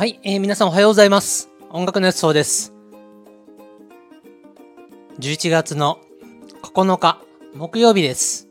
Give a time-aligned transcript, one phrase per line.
[0.00, 1.50] はい、えー皆さんおはようございます。
[1.68, 2.72] 音楽のやつそうです。
[5.18, 5.98] 11月の
[6.62, 7.20] 9日、
[7.52, 8.48] 木曜日です。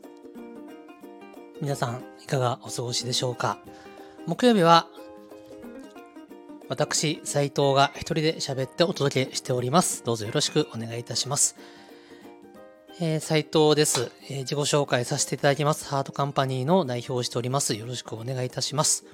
[1.60, 3.58] 皆さん、いかがお過ごしでしょうか？
[4.28, 4.86] 木曜日は、
[6.68, 10.04] 私、斉藤が一人で喋ってお届けしております。
[10.04, 11.56] どうぞよろしくお願いいたします。
[13.00, 15.84] えー、斉藤です、えー自己紹介させていただきます。
[15.86, 17.74] ハートカンパニーの代表をしております。
[17.74, 19.04] よろしくお願いいたします。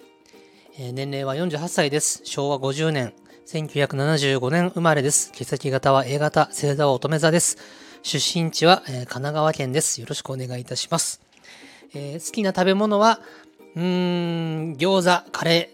[0.78, 2.20] え年齢は48歳です。
[2.24, 3.14] 昭和50年、
[3.46, 5.32] 1975年生まれです。
[5.32, 7.56] 血液型は A 型、星座は乙女座です。
[8.02, 10.02] 出身地は、え神奈川県です。
[10.02, 11.22] よろしくお願いいたします。
[11.94, 13.20] えー好きな食べ物は、
[13.74, 15.70] うーん、餃子、カレ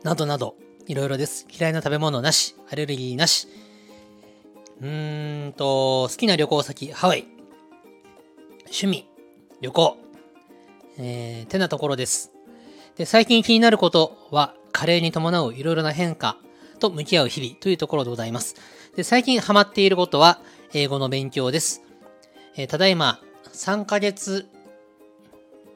[0.00, 0.54] ー、などなど、
[0.86, 1.48] いろいろです。
[1.50, 3.48] 嫌いな食べ物なし、アレルギーなし。
[4.80, 7.26] うーんと、好きな旅行先、ハワイ。
[8.66, 9.08] 趣味、
[9.60, 9.96] 旅行。
[10.98, 12.35] えー、てなところです。
[12.96, 16.36] で、最近気になることは、加齢に伴ういろいろな変化
[16.78, 18.56] と向き合う日々というところでございます。
[18.94, 20.40] で、最近ハマっていることは、
[20.72, 21.82] 英語の勉強です。
[22.56, 23.20] えーただいま、
[23.52, 24.48] 3ヶ月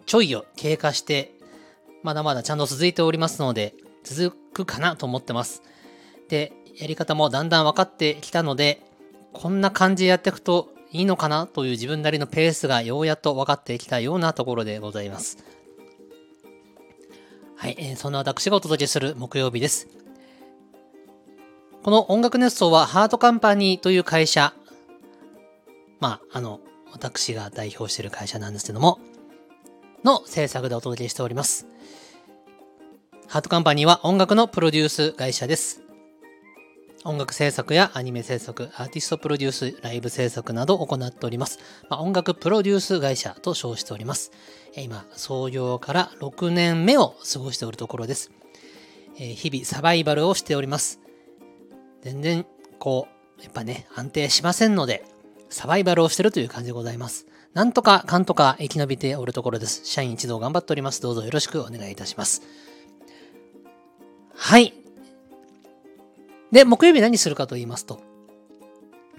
[0.07, 1.35] ちょいを経過して、
[2.03, 5.63] まだまだちゃんと続いておりますので、続くかなと思ってます。
[6.29, 8.83] で、やり方もだんだん分かってきたので、
[9.33, 15.60] こんな感じでやっていくといいのかなという自分なりのペースがようやっと分かってきたようなところでございます。
[17.61, 19.87] はい、えーそんな私がお届けする木曜日です。
[21.83, 24.55] この音楽熱奏はハートカンパニーという会社、
[26.01, 28.99] まあ、あの、私が代表している会社なんですけども、
[30.05, 31.67] の制作でお届けしております。
[33.29, 35.83] ハートカンパニーは音楽のプロデュース会社です。
[37.05, 41.59] 音楽制作やアニメ制作、アーティストプロデュース、ライブ制作などを行っております。
[41.91, 44.33] まあ、音楽プロデュース会社と称しております。
[44.77, 48.31] 今、創業から6年目を過ごしておるところです。
[49.19, 51.01] え日々サバイバルをしております。
[52.03, 52.47] 全然、
[52.79, 55.05] こう、やっぱね、安定しませんので、
[55.49, 57.27] サバイバルをしてるという感じでございます。
[57.53, 59.83] なんとかかんとか生き延びておるところです。
[59.85, 61.03] 社員一同頑張っております。
[61.03, 62.43] どうぞよろしくお願いいたします。
[64.37, 64.73] はい。
[66.53, 68.01] で、木曜日何するかと言いますと、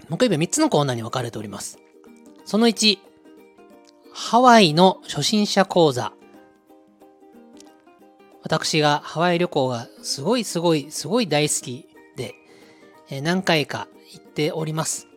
[0.08, 1.78] 木曜日は3つのコーナーに分かれております。
[2.44, 2.98] その1、
[4.14, 6.12] ハワイの初心者講座。
[8.42, 12.34] 私がハワイ旅行がすごいすごいすごい大好きで、
[13.08, 15.08] え何回か行っております。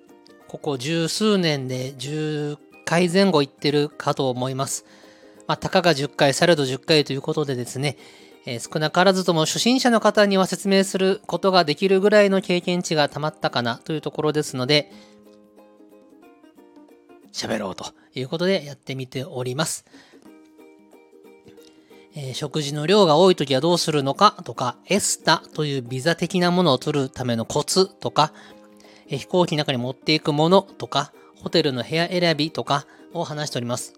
[0.48, 4.86] ここ十数年で10回前後行ってるかと思います。
[5.46, 7.98] まあ、たかが10回、されど10回ということでですね、
[8.46, 14.92] えー少なからずとも初心者の方には説明することができるぐらいの経験値がたまったかなというところですので、
[17.36, 19.86] 喋ろうということでやってみております。
[22.16, 28.32] えー食事の量が多い時はどうするのかとか、エスタというビザ的なものを取るためのコツとか、
[29.08, 33.94] えー飛行機の中に持っていくものとか、ホテルの部屋選びとかを話しております。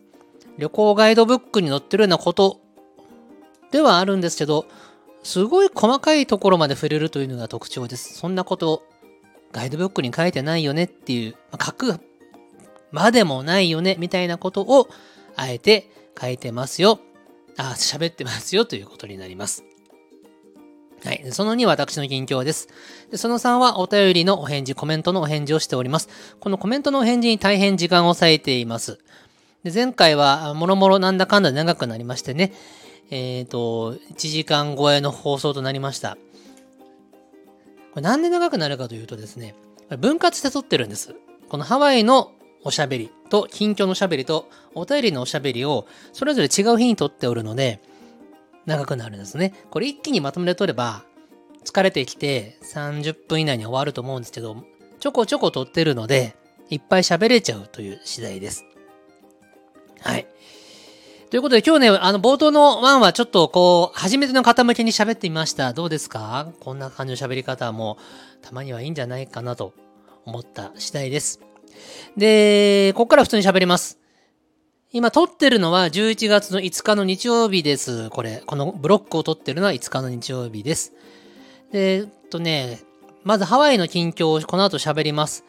[0.57, 2.59] 旅行ガイドブックに載ってるようなこと
[3.71, 4.65] ではあるんですけど、
[5.21, 8.15] すごい細かいところまで触れるというのが特徴です。
[8.15, 8.83] そんなことを
[9.51, 11.99] ガイドブックに書いてないよねっていう、まあ書く
[12.91, 14.87] までもないよねみたいなことを
[15.35, 15.89] あえて
[16.19, 16.99] 書いてますよ。
[17.57, 19.63] あ、喋ってますよということになります。
[21.03, 21.23] はい。
[21.31, 22.69] その2私の近況です。
[23.11, 26.09] でその3はお便りのお返事、コメントのお返事をしております。
[26.39, 28.99] このコメントのお返事に大変時間を割いています。
[29.63, 32.53] で前回は、もろもろなんだかんだ長くなりましてね、
[33.09, 36.17] えっ、と、1時間超えの放送となりました。
[37.93, 39.55] これなんで長くなるかというとですね、
[39.99, 41.15] 分割して撮ってるんです。
[41.49, 42.31] このハワイの
[42.63, 47.81] おしゃべりと近況のおしゃべりとお便りのおしゃべりをそれぞれ違う日に撮っておるので
[48.65, 49.53] 長くなるんですね。
[49.69, 51.03] これ一気にまとめて撮れば
[51.63, 54.63] 疲れてきて30分以内に終わると思うんですけど
[54.99, 56.35] ちょこちょこ撮ってるので
[56.69, 58.65] いっぱい喋れちゃうという次第です。
[60.01, 60.27] はい。
[61.29, 65.73] ということで今日ね、あの冒頭のワンはちょっとこう、初めての方向けに喋ってみました。
[65.73, 66.53] どうですか？
[66.61, 67.97] こんな感じの喋り方も
[68.41, 69.73] たまにはいいんじゃないかなと
[70.25, 71.41] 思った次第です。
[72.15, 73.99] で、ここから普通に喋ります。
[74.91, 78.09] 今撮ってるのは11月の5日の日曜日です。
[78.09, 80.93] これ、このブロックを撮ってるのは5日の日曜日です。
[81.71, 82.79] で、えっとね、
[83.23, 85.43] まずハワイの近況をこの後喋ります。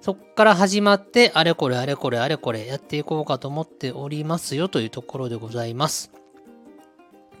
[0.00, 6.10] そっから始まって、あれこれあれこれあれこれやっていこうかと思っておりますよというところでございます。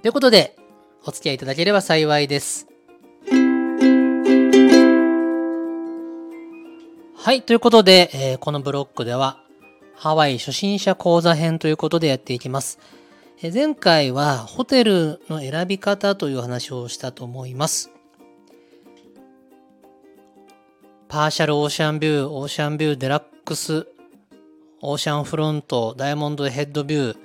[0.00, 0.56] ということで、
[1.04, 2.71] お付き合いいただければ幸いです。
[7.24, 9.38] はい、ということで、えー、このブロックでは、
[9.94, 12.80] ハワイ初心者講座編ということでやっていきます。
[13.40, 17.92] えー、前回はホテルの選び方という話をしたと思います。
[21.06, 23.86] パーシャルオーシャンビュー、オーシャンビューデラックス、
[24.80, 27.16] オーシャンフロント、ダイヤモンドヘッドビュー、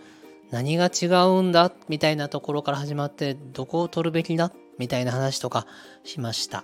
[0.51, 1.71] 何が違うんだ？
[1.87, 4.51] みたいなところから始まって、どこを取るべきだ？
[4.77, 5.65] みたいな話とか
[6.03, 6.63] しました。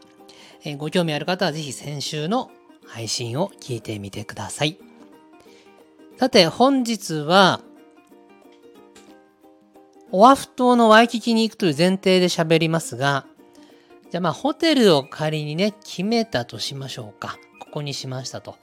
[0.63, 2.51] えー、ご興味ある方はぜひ先週の
[2.85, 4.77] 配信を聞いてみてください。
[6.17, 7.61] さて、本日は、
[10.11, 13.25] オアフ島のワイキキに行くという前提で喋りますが、
[14.11, 17.39] じゃあまあホテルを仮にね、決めたとしましょうか。
[17.59, 18.55] ここにしましたと。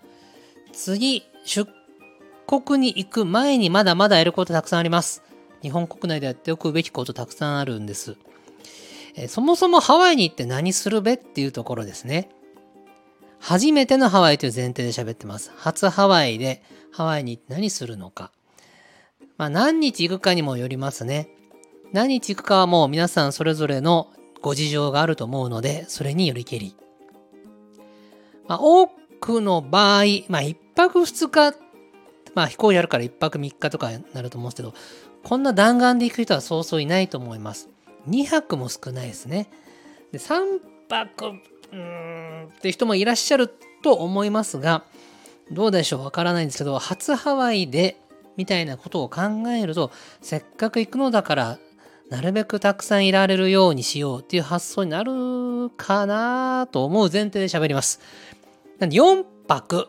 [0.73, 1.69] 次、出
[2.47, 5.23] 国に行く前にまだまだやることたくさんあります。
[5.63, 8.17] 日本国内でやっておくべきことたくさんあるんです。
[9.17, 12.29] えそもそもハワイに行って何するべっていうところですね。
[13.41, 15.51] 初めてのハワイという前提で喋ってます。
[15.57, 18.31] 初ハワイでハワイに何するのか。
[19.39, 21.29] まあ何日行くかにもよりますね。
[21.93, 26.77] 何日行くかはもう皆さんそれぞれのご事情があると思うので、それによりけり。
[28.47, 31.57] まあ、多くの場合、まあ、1泊2日、
[32.35, 34.75] まあ、飛行機あるから1泊3日とかになると思うんですけど、
[35.23, 37.69] こんな弾丸で行く人はそうそういないと思います。
[38.09, 39.51] 2泊も少ないですね。
[40.13, 41.35] で3泊、
[41.73, 43.49] うん、って人もいらっしゃる
[43.83, 44.85] と思いますが、
[45.51, 47.97] どうでしょうわからないんですけど、初ハワイで、
[48.37, 49.21] みたいなことを考
[49.51, 49.91] えると、
[50.23, 51.59] せっかく行くのだから
[52.11, 58.01] なるべくたくさんいられるようにしようっていう発想になるかなと思う前提で喋ります。
[58.81, 59.87] なんで4泊、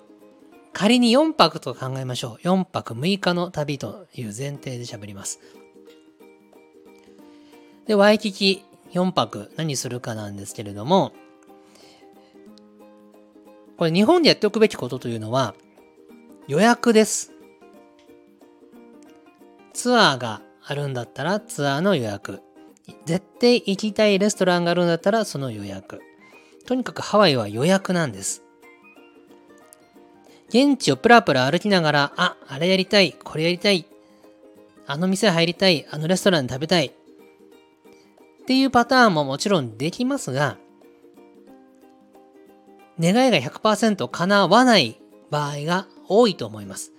[0.71, 2.47] 仮に4泊と考えましょう。
[2.47, 5.39] 4泊6日の旅という前提で喋ります。
[7.87, 8.63] で、ワイキキ
[8.93, 11.13] 4泊何するかなんですけれども、
[13.81, 15.55] これ日本でやっておくべきことというのは
[16.47, 17.33] 予約です。
[19.73, 22.43] ツアーがあるんだったらツアーの予約。
[23.07, 25.99] 絶対行きたいレストランがあるんだったらその予約。
[26.67, 28.43] とにかくハワイは予約なんです。
[30.49, 33.87] 現地をプラプラ歩きながら、あ、あれやりたい、これやりたい、
[34.85, 36.85] あの店入りたい、あのレストラン食べたい。
[36.85, 40.59] っていうパターンももちろんできますが、
[43.01, 46.91] 願いが100%叶わない場合が多いと思います。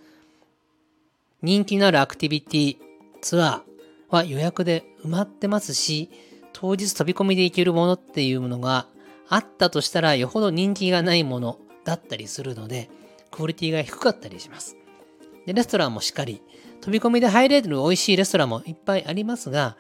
[1.43, 2.77] 人気のあるアクティビティ、
[3.21, 6.11] ツアーは予約で埋まってますし、
[6.53, 8.87] 当日飛び込みで行けるものっていうものが
[9.29, 12.91] あったとしたらよほど人気がないものだったりするので、
[13.31, 14.77] クオリティが低かったりします。
[15.47, 16.43] で、レストランもしっかり、
[16.81, 19.77] 飛び込みで入れる美味しいレストランもいっぱいありますが、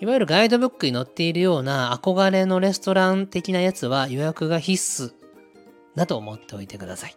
[0.00, 5.17] いわゆるガイドブックに載っているような憧れのレストラン的なやつは予約が必須
[5.98, 7.16] だと思っておいてください。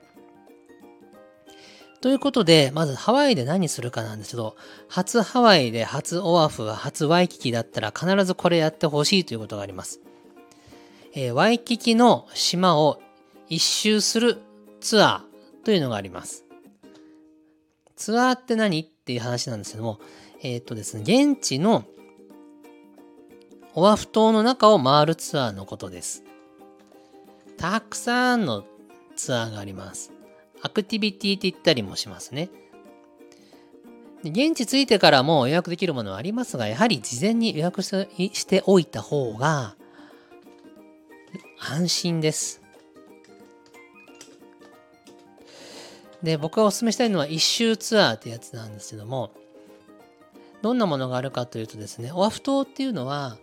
[2.01, 4.55] ということで、まずハワイで何するかなんですけど、
[4.89, 10.01] 初ハワイで初オアフは初ワイキキだったら必ずこれやってほしいということがあります。
[11.13, 12.99] えー、ワイキキの島を
[13.49, 14.41] 一周する
[14.79, 16.43] ツアーというのがあります。
[17.95, 19.99] ツアーって何っていう話なんですけども、
[20.41, 21.85] えっ、とですね、現地の
[23.75, 26.23] オアフ島の中を回るツアーのことです。
[27.57, 28.63] たくさんの
[29.21, 30.11] ツアーがあります。
[30.63, 32.49] アクティビティって言ったりもしますね。
[34.23, 39.75] 現地着いてからも予約できるものはありますが、やはり事前に予約しておいた方が
[41.59, 42.61] 安心です。
[46.23, 49.31] で、僕がお勧めしたいのは一周ツアーってやつなんですけども、
[50.63, 53.37] どんなものがあるかというとですね、オアフ島っていうのは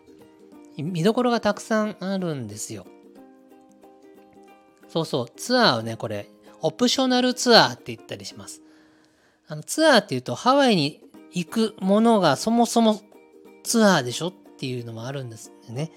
[0.76, 2.84] 見どころがたくさんあるんですよ。
[4.88, 6.30] そうそう、ツアーをね、これ
[6.60, 8.62] オプショナルツアーって言ったりします。
[9.46, 11.00] あのツアーっていうとハワイに
[11.32, 13.00] 行くものがそもそも
[13.62, 15.90] ツアーでしょっていうのもあるんですね。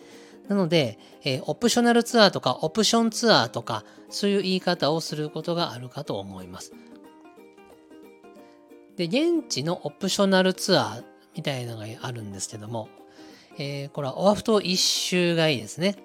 [0.47, 6.73] なので、えー、オプショナルツアーとかオプションツアーとかそういう言い方をすることがあるかと思います。
[8.97, 11.03] で、現地のオプショナルツアー
[11.35, 12.89] みたいなのがあるんですけども、
[13.57, 15.95] えー、これはオアフ島一周がいいですね。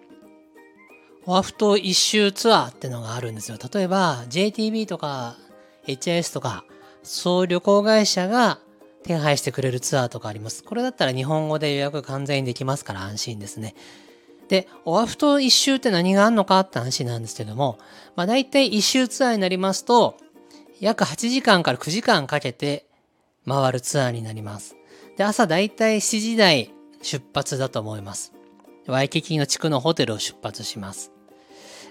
[1.26, 3.58] オアフ島一周ツアーってのがあるんですよ。
[3.72, 5.36] 例えば JTB とか
[5.86, 6.64] HIS とか、
[7.02, 8.60] そう旅行会社が
[9.02, 10.62] 手配してくれるツアーとかあります。
[10.64, 13.74] これだったら日本語で予約完全にできますから安心ですね。
[14.48, 17.78] で、オアフ島一周って何があんのかって話なんですけども、
[18.14, 20.16] まあ大体一周ツアーになりますと、
[20.78, 22.86] 約8時間から9時間かけて
[23.48, 24.76] 回るツアーになります。
[25.16, 28.32] で、朝大体7時台出発だと思います。
[28.86, 31.15] ワイキキの地区のホテルを出発します。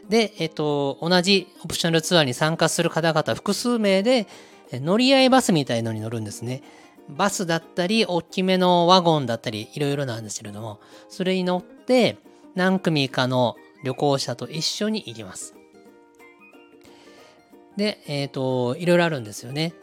[0.09, 4.27] で、えっと、同じオプショナルツアーに参加する方々複数名で
[4.71, 6.62] 乗り合いバスみたいのに乗るんですね。
[7.09, 12.17] バスだったり、大きめのワゴンだったり、いろいろなんですけれども、それに乗って
[12.55, 15.55] 何組かの旅行者と一緒に行きます。
[17.77, 19.74] で、えっ、ー、と、いろいろあるんですよね。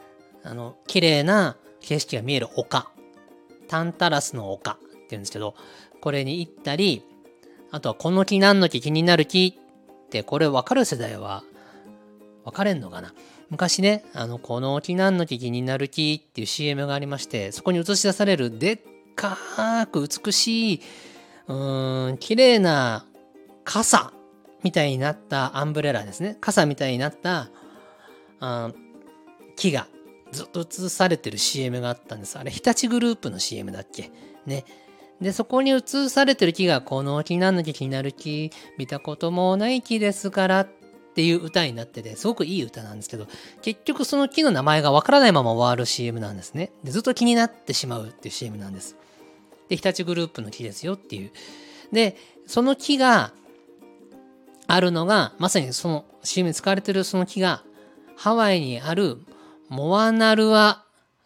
[0.42, 2.90] あの、綺麗な景色が見える丘。
[3.68, 5.54] タンタラスの丘って言うんですけど、
[6.00, 7.04] これに行ったり、
[7.70, 9.58] あとはこの木何の木気になる木
[10.18, 11.42] って、これ分かる世代は
[12.44, 13.14] 分かれんのかな？
[13.48, 18.80] 昔ね、あの、この木何の木気になる木っていう CM がありまして、そこに映し出されるでっ
[19.16, 20.80] かーく美しい、
[21.48, 23.06] うーん、綺麗な
[23.64, 24.12] 傘
[24.62, 26.36] みたいになったアンブレラですね。
[26.40, 27.50] 傘みたいになった
[28.40, 28.70] あ
[29.56, 29.86] 木が
[30.30, 32.38] ずっと映されてる CM があったんです。
[32.38, 34.10] あれ、日立グループの CM だっけ？
[34.46, 34.64] ね。
[35.22, 40.68] で、そこに映されてる木が、この木何の木気になる木、見たこともない木ですからっ
[41.14, 43.28] ていう歌になってて、すごくいい歌なんですけど、
[43.62, 46.72] 結局その木の名前がわからないまま終わる CM なんですね。
[46.82, 48.96] で、ずっと気になってしまうっていう CM なんです。
[49.68, 51.30] で、日立グループの木ですよっていう。
[51.92, 53.32] で、その木が
[54.66, 57.62] あるのが、まさにその CM に使われてるその木が、
[58.16, 59.18] ハワイにある
[59.68, 60.84] モアナルア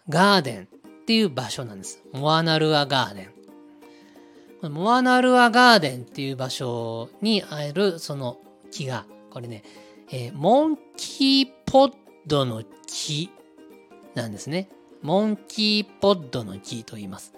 [0.08, 2.02] ガーデンっていう場所なんです。
[2.12, 3.35] モアナルアガーデン。
[4.60, 8.38] このモアナルアガーデンっていう場所にあるその
[8.70, 9.62] 木が、これね、
[10.10, 11.92] えー、モンキーポッ
[12.26, 13.30] ドの木
[14.14, 14.68] なんですね。
[15.02, 17.34] モンキーポッドの木と言います。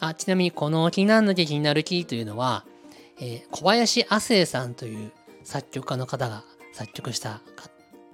[0.00, 2.64] あちなみにこの木何の木になる木というのは、
[3.18, 5.12] えー、小林亜生さんという
[5.44, 7.40] 作曲家の方が作曲した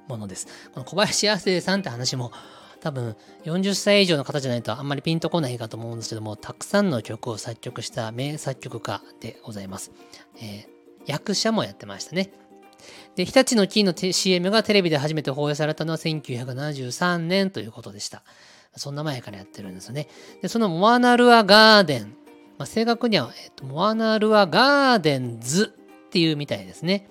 [0.09, 0.47] ものです。
[0.75, 2.33] この小林亜生さんって話も
[2.81, 9.93] 多分40歳以上の方じゃないとあんまりピンとこないかと思うんですけども、たくさんの曲を作曲した名作曲家でございます。
[10.37, 10.67] えー、
[11.07, 12.33] 役者もやってましたね。
[13.15, 18.23] で、日立のキーの CM がテレビで初めて放映されたのは1973年ということでした。
[18.77, 20.09] そんな前からやってるんですよね。
[20.43, 22.17] で、そのモアナルアガーデン。
[22.57, 25.75] まあ、正確には、えっと、モアナルアガーデンズ
[26.07, 27.09] っていうみたいですね。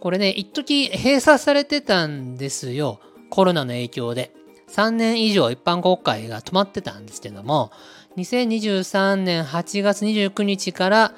[0.00, 3.00] これね、一時閉鎖されてたんですよ。
[3.30, 4.32] コロナの影響で。
[4.72, 7.70] 3年以上一般公開が止まってたんですけども、
[8.16, 11.14] 2023年8月29日から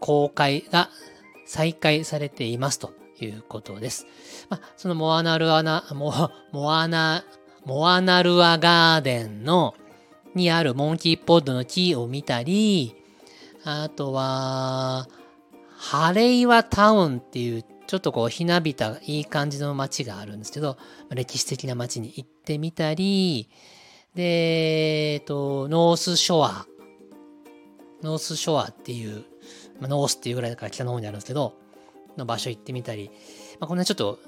[0.00, 0.90] 公開が
[1.46, 4.06] 再開されていますということです。
[4.50, 6.12] まあ、そのモアナルアナ、モ
[6.52, 7.24] モアナ、
[7.64, 9.74] モアナルアガーデンの
[10.34, 12.94] にあるモンキーポッドの木を見たり、
[13.64, 15.08] あとは、
[15.78, 20.76] ハレイワタウンっていうちょっとこうひなびたいい感じの街があるんですけど、
[21.08, 23.50] 歴史的な街に行っててみたり、
[24.14, 26.66] で、えっと、ノースショア、
[28.02, 29.24] ノースショアっていう、
[29.80, 31.54] まあ、ノースっていうぐらいだから北の方にあるんですけど、
[32.16, 33.10] の場所行ってみたり、
[33.60, 34.18] まあ、こんなちょっと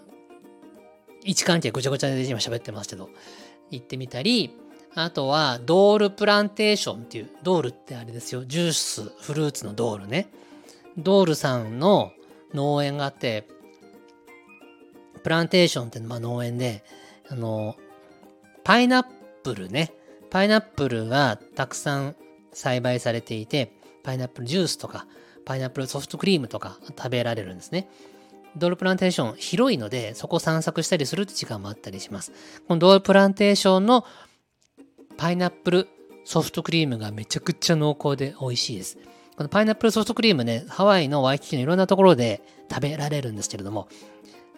[1.25, 3.09] 位置関係ごちゃごちゃで今喋ってますけど、
[3.71, 4.55] 行ってみたり、
[4.95, 10.29] あとはドールプランテーションっていう、ドールってあれですよ、ジュース、フルーツのドールね。
[10.99, 12.13] ドールさんの
[12.53, 13.49] 農園があって、
[15.23, 16.85] プランテーションってまあ農園で、
[17.29, 17.77] あの、
[18.65, 19.07] パイナッ
[19.43, 19.93] プルね、
[20.31, 22.17] パイナップルがたくさん
[22.53, 25.07] 栽培されていて、パイナップルジュースとか、
[25.45, 27.89] パイナップルソフトクリームとか食べられるんですね。
[28.57, 32.33] ドールプランテーション広いので、そこ散策したりする時間もあったりします。
[32.67, 34.05] このドールプランテーションの
[35.17, 35.89] パイナップル
[36.25, 38.99] ソフトクリームがめちゃくちゃ濃厚で美味しいです。
[39.37, 43.89] このパイナップルソフトクリームね、ハワイのワイキキのいろんなところで食べられるんですけれども、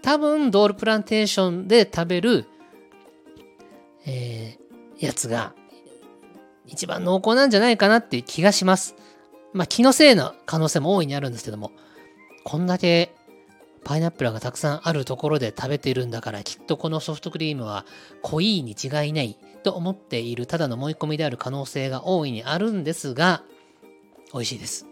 [0.02, 2.46] 多分ドールプランテーションで食べる、
[4.06, 5.54] えー、やつが
[6.66, 8.94] 一番濃厚なんじゃないかなっていう気がします。
[9.52, 11.72] まあ気のせいの可能性も大いにあるんですけども、
[12.44, 13.14] こんだけ
[13.84, 17.84] パイナップルがたくさんあるところで食べてるんだからきっとこのソフトクリームは
[18.22, 23.42] 濃いに違いないと思っているただの思い込みである可能性が大いにあるんですが、
[24.32, 24.86] 美味しいです。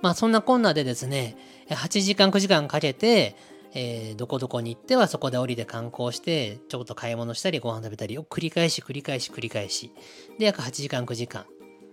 [0.00, 1.36] まあそんなこんなでですね、
[1.68, 3.36] 8時間9時間かけて、
[3.80, 9.92] えー、どこどこに行ってはそこで降りて観光して、ちょっと買い物したりご飯食べたりを繰り返し繰り返し繰り返し。
[10.36, 11.46] で、約8時間9時間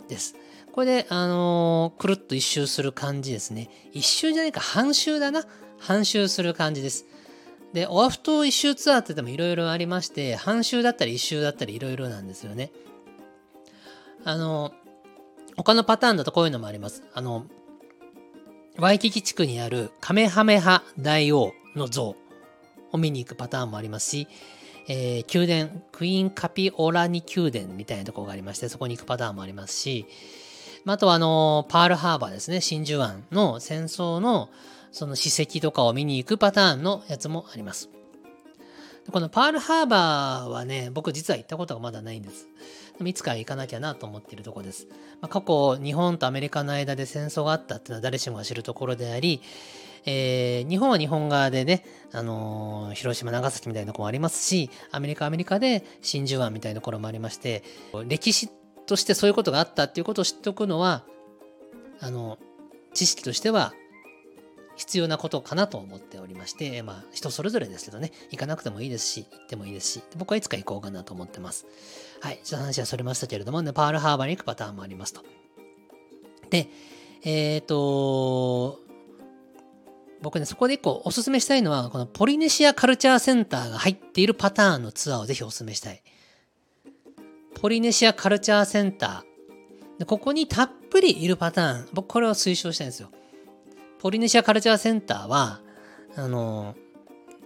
[0.07, 0.35] です。
[0.71, 3.69] これで、あのー、くるっと一周する感じですね。
[3.91, 5.45] 一周じゃないか、半周だな。
[5.77, 7.05] 半周する感じです。
[7.73, 12.71] で、オアフ島一周ツアーって言ってもいろいろありまして、半周だったり一周だったりいろいろなんですよね。
[14.23, 14.85] あのー
[15.57, 17.03] 他のパターンだとこういうのもあります。
[17.13, 17.45] あの、
[18.77, 22.17] ワイキキ地区にあるカメハメハ大王の像
[22.91, 24.27] を見に行くパターンもありますし、
[24.89, 30.05] えー、宮殿、クイーンカピオラニ宮殿みたいなところがありまして、そこに行くパターンもありますし、
[30.85, 34.49] あとはあの、パールハーバーですね、真珠湾の戦争の
[34.91, 37.89] その史跡とかを見に行くパターンのやつもあります。
[39.09, 42.49] このパールハーバーはね、僕実は行ったことがまだないんです。
[43.03, 44.87] いつか行かなきゃなと思っているところです。
[45.21, 49.41] まあ、過去、日本とアメリカの間で戦争があったっていうのは誰しもが知るところであり、
[50.05, 57.63] えー、日本は日本側でね、あのー、広島、長崎みたいなところもありますし、アメリカ、アメリカで真珠湾みたいなところもありまして、
[58.07, 58.49] 歴史
[58.85, 61.03] としてそういうことがあったっていうことを知っておくのは、
[61.99, 62.37] あの、
[62.93, 63.73] 知識としては
[64.75, 71.65] 必要なことかなと思っておりまして、まあ、人それぞれですけどね、行かなくてもいいですし、行ってもいいですし、僕はいつか行こうかなと思ってます。
[72.25, 75.21] はい、ちょっと話はそれましたけれども、ね、パールハーバーに行くパターンもありますと。
[76.49, 76.69] で、
[77.23, 78.79] えっ、ー、と、
[80.23, 86.01] 僕ね、そこで一個おすすめしたいのは、このポリネシアカルチャーセンターが入っているパターンのツアーをぜひおすすめしたい。
[87.61, 89.99] ポリネシアカルチャーセンター。
[89.99, 91.89] でここにたっぷりいるパターン。
[91.93, 93.11] 僕これを推奨したいんですよ。
[93.99, 95.61] ポリネシアカルチャーセンターは、
[96.15, 96.73] あの、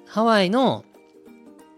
[0.05, 0.85] ハワイの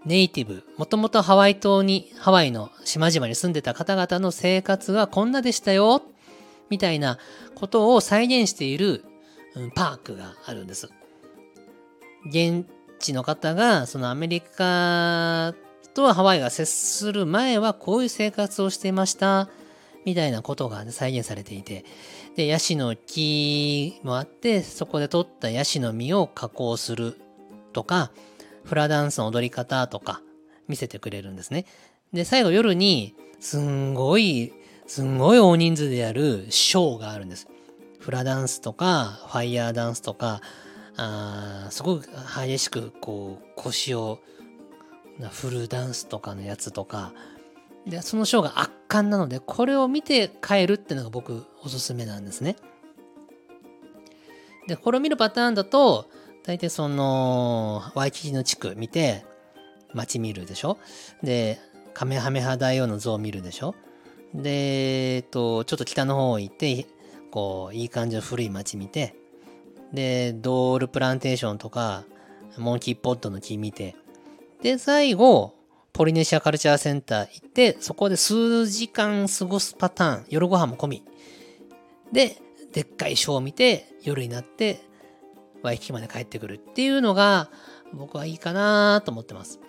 [0.06, 6.02] ネイティブ、もともとハワイ島に、ハワイの島々に住んでた方々の生活はこんなでしたよ、
[6.70, 7.20] みたいな
[7.54, 9.06] ことを再現している、
[9.56, 10.90] うん、パークがあるんです。
[12.26, 12.66] 現
[13.00, 15.54] 地の方が、そのアメリカ
[15.94, 19.50] とハワイが接する前はこういう生活をしていました。
[20.04, 21.86] みたいなことが、再現されていて、
[22.36, 27.22] で、ヤシの木もあって、そこで取ったヤシの実を加工する
[27.72, 28.12] とか、
[28.72, 30.22] フラダンスの踊り方とか
[30.70, 31.66] 見せてくれるんですね。
[32.14, 34.54] で、最後夜に、すんごい、
[34.88, 37.50] すんごい大人数でやるショーがあるんです。
[38.00, 40.40] フラダンスとか、ファイヤーダンスとか、
[40.96, 42.08] あすごく
[42.46, 44.20] 激しくこう腰を
[45.32, 47.12] フルダンスとかのやつとか、
[47.86, 52.56] で、そのショーが圧巻なので、これを見て帰るっていうのが僕おすすめなんですね。
[54.70, 56.10] で、これを見るパターンだと、
[56.44, 59.26] 大体その、ワイキキの地区見て、
[59.94, 60.78] 街見るでしょ？
[61.22, 61.60] で、
[61.94, 63.76] カメハメハ大王の像見るでしょ？
[64.34, 66.88] で、えっと、ちょっと北の方行って、
[67.32, 69.16] こう、いい感じの古い街見て、
[69.94, 72.06] で、ドールプランテーションとか、
[72.58, 73.96] モンキーポットの木見て、
[74.62, 75.54] で、最後、
[75.94, 81.04] ポリネシアカルチャーセンター行って、そこで数時間過ごすパターン、夜ご飯も込み。
[82.12, 82.38] で、
[82.72, 84.80] でっかいショーを見て、夜になって、
[85.64, 87.50] ワイキキまで帰ってくるっていうのが、
[87.94, 89.60] 僕はいいかなと思ってます。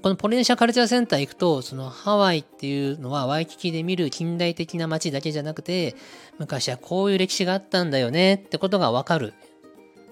[0.00, 5.96] このポリネシアカルチャーセンター行くと、そのハワイっていうのはワイキキで見る近代的な街だけじゃなくて、
[6.38, 9.34] 昔はこういう歴史があったんだよねってことがわかる。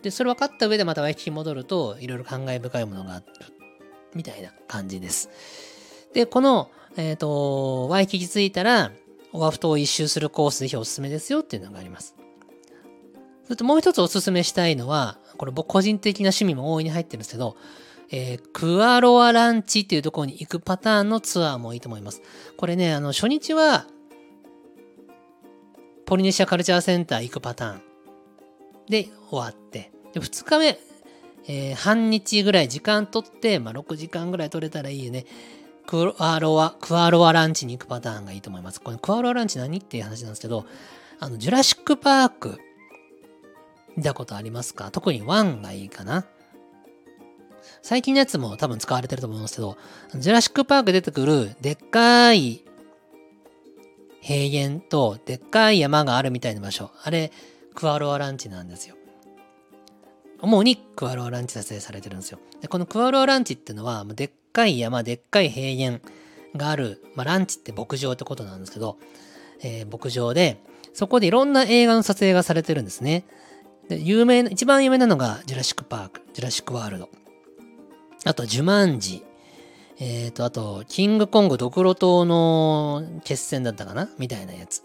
[0.02, 3.24] で、それ分かった上でまたワイキキ戻ると、いろいろ感慨深いものがある。
[4.14, 5.30] みたいな感じです。
[6.12, 8.92] で、この、えっ、ー、と、ワイキキ着いたら、
[9.32, 12.17] オアフ島を一周するコースぜひおすすめですよっていうのがあります。
[13.48, 17.56] それともう一つおすすめしたいのは、これ僕個人的な趣味も大いに入ってるんですけど、
[18.10, 22.20] えー、クアロアランチっていうところに行くパターンのツアーもいいと思います。
[22.58, 23.86] これね、あの、初日は、
[26.04, 27.82] ポリネシアカルチャーセンター行くパターン
[28.90, 30.78] で終わって、で、2日目、
[31.46, 35.24] えー、半日ぐらい時間取って、まあ、6時間ぐらい取れたらいいよね。
[35.86, 38.80] クアロア、クアロアランチに行くパターンがいいと思います。
[38.82, 40.66] これクアロアランチ何っていう話なんですけど、
[41.18, 42.58] あの、ジュラシックパーク、
[43.96, 44.90] 見たことありますか？
[44.90, 46.24] 特に1がいいかな。
[47.82, 49.76] 最近のやつも多分使われてると思うんですけど、
[50.14, 52.64] ジュラシックパーク出てくるでっかい
[54.20, 56.90] 平原とでっかい山があるみたいな場所。
[57.02, 57.32] あれ、
[57.74, 58.96] クアロアランチなんですよ。
[60.40, 62.38] 主にクワロアランチ撮影されてるんですよ。
[62.60, 66.00] で、このクワロアランチっていうのは、でっかい山、でっかい平原
[66.56, 68.98] がある、まあ、ランチって牧場ってことなんですけど、
[69.62, 70.60] えー、牧場で、
[70.94, 73.24] そこでいろんな映画の撮影がされてるんですね。
[73.88, 77.08] で、有名な、一番有名なのが、ジュラシックパーク、ジュラシックワールド。
[78.24, 79.24] あと、ジュマンジ。
[79.98, 84.08] えっ、ー、と、あと、キングコングドクロ島の決戦だったかな？
[84.18, 84.82] みたいなやつ。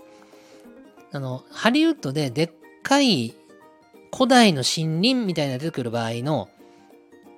[1.11, 2.49] あの、ハリウッドででっ
[2.81, 3.35] かい
[4.13, 6.49] 古代の森林みたいな出てくる場合の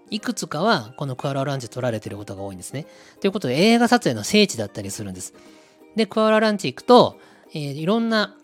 [0.09, 2.85] いくつかはこのクアロアランチ取られてることが多いんですね。
[3.19, 5.33] ということで映画撮影の聖地だったりするんです。
[5.95, 7.17] で、クアロアランチ行くと、
[7.53, 8.35] えー、いろんな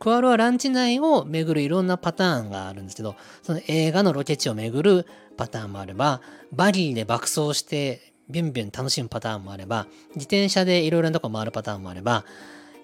[0.00, 12.24] クアロアランチ内を巡るいろんなパターンがあるんですけど、その映画のロケ地を巡るパターンもあれば、バギーで爆走してビュンビュン楽しむパターンもあれば、自転車でいろいろなとこ回るパターンもあれば、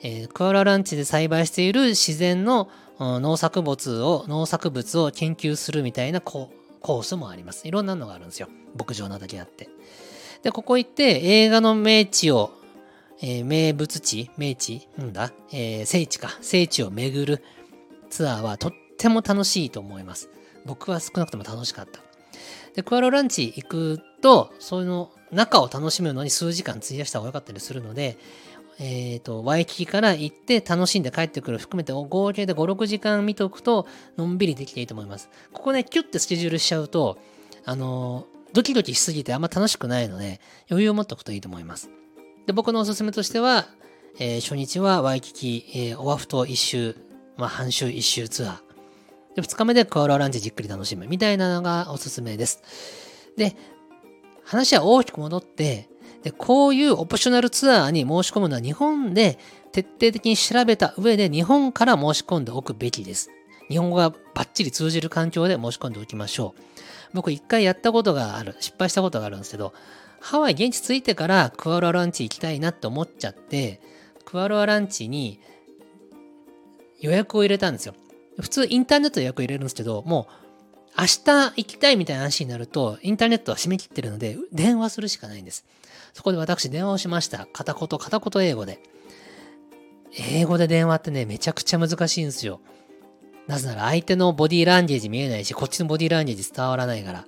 [0.03, 2.69] えー、クアロアランチで栽培している自然の
[3.01, 7.67] 農作物を、農作物を研究するみたいなコースもあります。
[7.67, 8.49] いろんなのがあるんですよ。
[8.79, 9.71] 牧場なだけあって。
[10.43, 12.53] で、ここ行って映画の名地を、
[13.21, 16.37] えー、名物地名地なんだ、えー、聖地か。
[16.41, 17.43] 聖地を巡る
[18.11, 20.29] ツアーはとっても楽しいと思います。
[20.65, 22.01] 僕は少なくとも楽しかった。
[22.75, 28.19] で、クアロランチ行くと、そういうの中を楽しむのに数時間費やした方が良かったりするので、
[28.79, 33.87] えっ、ー、と、ワイキキから行って楽しんで帰ってくる含めて合計で5、6時間見とくと、
[34.19, 35.31] のんびりできていいと思います。
[35.53, 37.19] ここね、キュッてスケジュールしちゃうと、
[37.65, 41.91] あの、ドキドキしすぎてあんま楽しくないので、余裕を持っておくといいと思います。
[42.47, 43.67] で、僕のおすすめとしては、
[44.19, 46.97] えー、初日はワイキキ、えー、オアフ島一周、
[47.37, 49.37] まあ、半周一周ツアー。
[49.37, 52.63] で、二日目でクアラランチじっくり楽しむみたいなのがおすすめです。
[53.37, 53.57] で、
[54.45, 55.89] 話は大きく戻って、
[56.23, 59.39] で、こういうオプショナルツアーに申し込むのは日本で
[59.73, 63.31] 徹底的に調べた上で日本から申し込んでおくべきです。
[63.69, 66.61] 日本語がバッチリ通じる環境で申し込んでおきましょう。
[67.13, 69.75] 僕一回やったことがある、失敗したことがあるんですけど、
[70.21, 73.81] ハワイ現地着いてからクアロアランチ行きたいなって思っちゃって、
[74.25, 75.41] クアロアランチに
[77.01, 77.95] 予約を入れたんですよ。
[78.41, 80.47] 普通インターネット予約入れるんですけど、もう
[80.99, 85.65] 明日行きたいみたいな話になると、インターネットは締め切ってるので、電話するしかないんです。
[86.15, 87.47] そこで私電話をしました。
[87.53, 88.81] 片言、片言英語で。
[90.19, 92.61] 英語で電話ってね、めちゃくちゃ難しいんですよ。
[93.47, 97.27] なぜなら相手のボディーランゲージ見えないし、こっちのボディーランゲージ伝わらないから、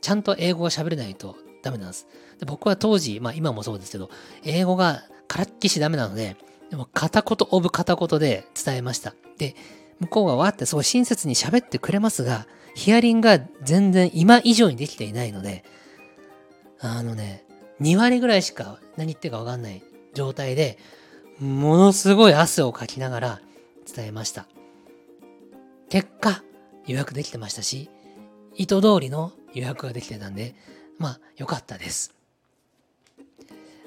[0.00, 2.06] ちゃんと英語が喋れないとダメなんです。
[2.38, 4.10] で僕は当時、まあ今もそうですけど、
[4.44, 6.36] 英語がからっきしダメなので、
[6.70, 9.14] でも片言オブ片言で伝えました。
[9.38, 9.54] で、
[10.00, 15.64] 向こうがわってすごい親切に喋ってくれますが、ヒアリングが全然今以上にできていないので、
[16.80, 17.44] あのね、
[17.80, 19.82] 2割ぐらいしか何言ってるかわかんない
[20.14, 20.78] 状態で、
[21.38, 23.40] ものすごい汗をかきながら
[23.94, 24.46] 伝えました。
[25.88, 26.42] 結果、
[26.86, 27.90] 予約できてましたし、
[28.54, 30.54] 意図通りの予約ができてたんで、
[31.02, 32.14] まあ、良かったです。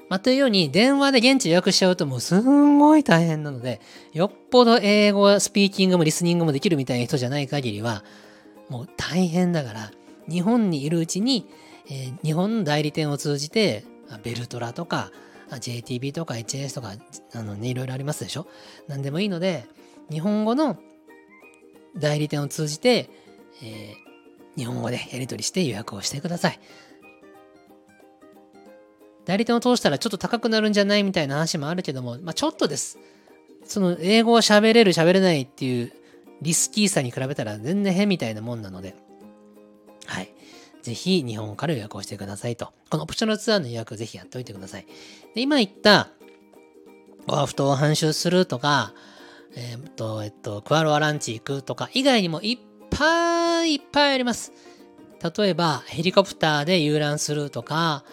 [0.08, 3.80] まあ、というように、電話で現地予約しちゃうともうすんごい大変なので、
[4.12, 8.04] よっぽど英語、スピーキングもリスニングもできるみたいな人じゃない限りは、
[8.68, 9.90] もう大変だから、
[10.28, 11.48] 日本にいるうちに、
[11.88, 13.84] えー、日本の代理店を通じて、
[14.22, 15.10] ベルトラとか、
[15.50, 16.92] JTB とか HS とか、
[17.32, 18.46] あのね、いろいろありますでしょ？
[18.88, 19.66] 何でもいいので、
[20.10, 20.76] 日本語の
[21.96, 23.08] 代理店を通じて、
[23.62, 26.60] えー、日本語でやり取りして予約をしてください。
[29.26, 32.98] 代理店を通したらちょっと高くなるんじゃないみたいな話もあるけども、まあ、ちょっとです。
[33.64, 35.92] その英語を喋れる喋れないっていう
[36.40, 38.94] リスキーさに比べたら全然変みたいなもんなので、
[40.06, 40.32] はい。
[40.82, 42.72] ぜひ日本から予約をしてくださいと。
[42.88, 44.86] このオプショナルツアーの予約ぜひやっておいてください。
[45.34, 46.10] で今言った、
[47.26, 48.94] オアフトを半周するとか、
[49.56, 52.58] えー、っと、えっと、クアロアランチ行くとか以外にもいっ
[52.90, 54.52] ぱいいっぱいあります。
[55.36, 58.04] 例えば、ヘリコプターで遊覧するとか、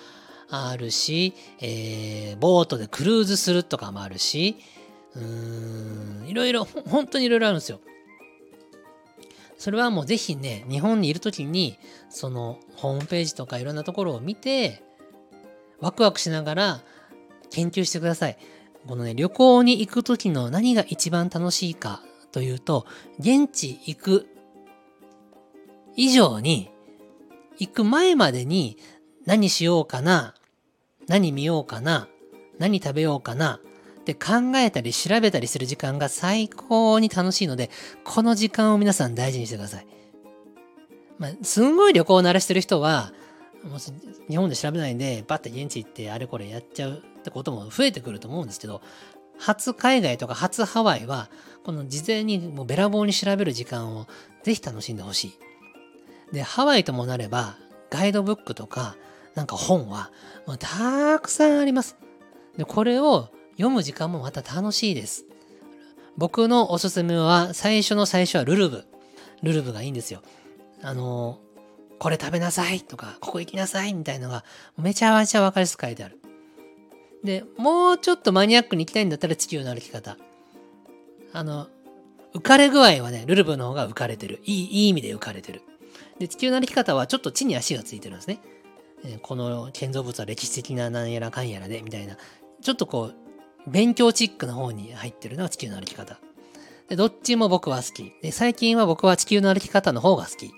[0.56, 4.58] あるし、えー、ボートでクルーズするとかもあるし、
[5.16, 7.80] うーん、いろいろ、本当にいろいろあるんですよ。
[9.58, 14.84] それはもうぜひね、日本にいるときに、そのホームページとかいろんなところを見て、
[15.80, 16.82] ワクワクしながら
[17.50, 18.38] 研究してください。
[18.88, 22.86] このね、旅行に行くときの何が一番楽しいかというと、
[23.20, 24.28] 現地行く
[25.96, 26.70] 以上に、
[27.58, 28.78] 行く前までに
[29.26, 30.36] 何しようかな、
[31.08, 32.08] 何見ようかな、
[32.60, 33.60] 何食べようかな、
[34.00, 37.70] って考えたり調べたりする時間が最高に楽しいので、
[38.04, 39.88] この時間を皆さん大事にしてください。
[41.18, 43.14] まあ、すんごい旅行を慣らしてる人は、
[43.64, 43.80] もう
[44.30, 48.82] 日本で調べないんで、バッて現地行ってあれこれやっちゃうってことも増えてくると思うんですけど、
[49.40, 51.30] 初海外とか初ハワイは、
[51.64, 54.08] この事前にもうべらぼうに調べる時間を
[54.44, 55.34] ぜひ楽しんでほしい。
[56.34, 57.56] で、ハワイともなれば、
[57.90, 58.98] ガイドブックとか、
[59.36, 60.12] なんか本は、
[60.46, 61.98] もうたくさんあります。
[62.58, 65.26] で、これを読む時間もまた楽しいです。
[66.18, 68.86] 僕のおすすめは、最初の最初はルルブ。
[69.42, 70.22] ルルブがいいんですよ。
[70.82, 71.40] あの、
[72.00, 74.44] これ食べなさいとか、ここ行きなさいみたいのが、
[74.78, 76.20] めちゃめちゃわかりやすく書いてある。
[77.24, 80.18] で、もうちょっとマニアックに行きたいんだったら地球の歩き方。
[81.32, 81.68] あの、
[82.36, 84.42] 浮かれ具合はね、ルルブの方が浮かれてる。
[84.44, 85.62] いい、いい意味で浮かれてる。
[86.20, 88.40] で、地球の歩き方はちょっと地に足がついてるんですね。
[89.22, 92.18] この建造物は歴史的ななんやらかんやらで、みたいな。
[92.62, 96.20] ちょっとこう、勉強チックな方に入ってるのが地球の歩き方。
[96.88, 98.14] で、どっちも僕は好き。
[98.22, 100.52] で、最近は僕は地球の歩き方の方が好き。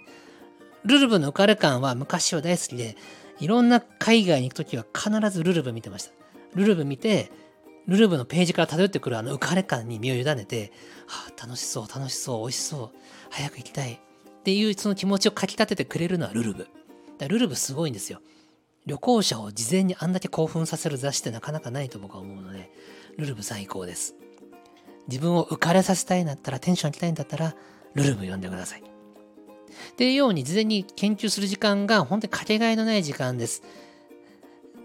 [0.84, 2.96] ルルブの浮かれ感は昔は大好きで、
[3.40, 6.12] いろんな海外に行くときは必ずルルブ見てました。
[6.54, 7.32] ルルブ見て、
[7.88, 10.72] ルルブのページから漂ってくるあの浮かれ感に身を委ねて、
[11.08, 12.92] はあ、楽しそう、楽しそう、美味しそう、
[13.30, 16.68] 早く行きたいっていうその気持ちをかき立ててくれるのはルルブ。
[17.18, 18.22] だルルブすごいんですよ。
[18.86, 22.72] 旅行者を事前にあんだけ興奮させる雑誌ってなかなかないと僕は思うので、
[23.18, 24.16] ルルブ最高です。
[25.08, 27.56] 自分を浮かれさせたいんだったら、テンション上げたいんだったら、
[27.94, 28.82] ルルブ読んでください。
[28.82, 33.64] っていうように、事前に研究する時間が本当にかけがえのない時間です。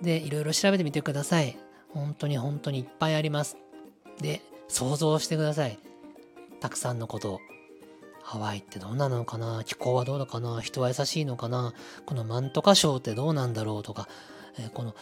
[0.02, 1.58] で、いろいろ調べてみてください。
[1.92, 3.56] 本当に本当にいっぱいあります。
[4.20, 5.78] で、想像してください。
[6.60, 7.40] たくさんのことを。
[8.30, 9.64] ハワイってどんなのかな？
[9.66, 10.60] 気候はどうだかな？
[10.60, 11.74] 人は優しいのかな？
[12.06, 14.06] このマントカ礁ってどうなんだろうとか、
[14.56, 14.94] えー、この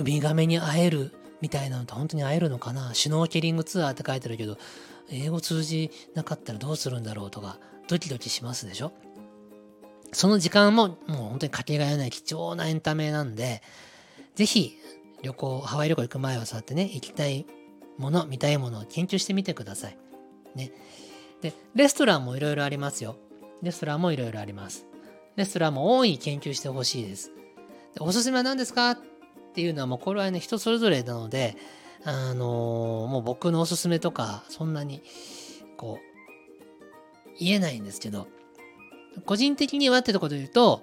[0.00, 2.92] ウミガメに会えるみたいなのって本当に会えるのかな？
[2.92, 4.58] シュノーケリングツアーって書いてるけど、
[5.12, 8.90] 英語通じなかったらどうするんだろうとか、ドキドキしますでしょ？
[10.10, 13.62] その時間ももう本当にかけがえない貴重なエンタメなんで、
[14.34, 14.76] ぜひ
[15.22, 17.46] 旅行、ハワイ旅行行く前はそうやってね、行きたい
[17.96, 19.96] もの、見たいものを研究してみてください。
[20.56, 20.72] ね。
[21.40, 23.16] で、レストランもいろいろありますよ。
[23.62, 24.86] レストランもいろいろあります。
[25.36, 27.30] レストランも多い研究してほしいです。
[27.94, 28.98] でおすすめは何ですかっ
[29.54, 31.56] ていうのはもうこれはね、人それぞれなので、
[32.04, 35.02] あのー、もう僕のおすすめとか、そんなに、
[35.76, 36.08] こう、
[37.38, 38.28] 言えないんですけど、
[39.24, 40.82] 個人的にはってところで言うと、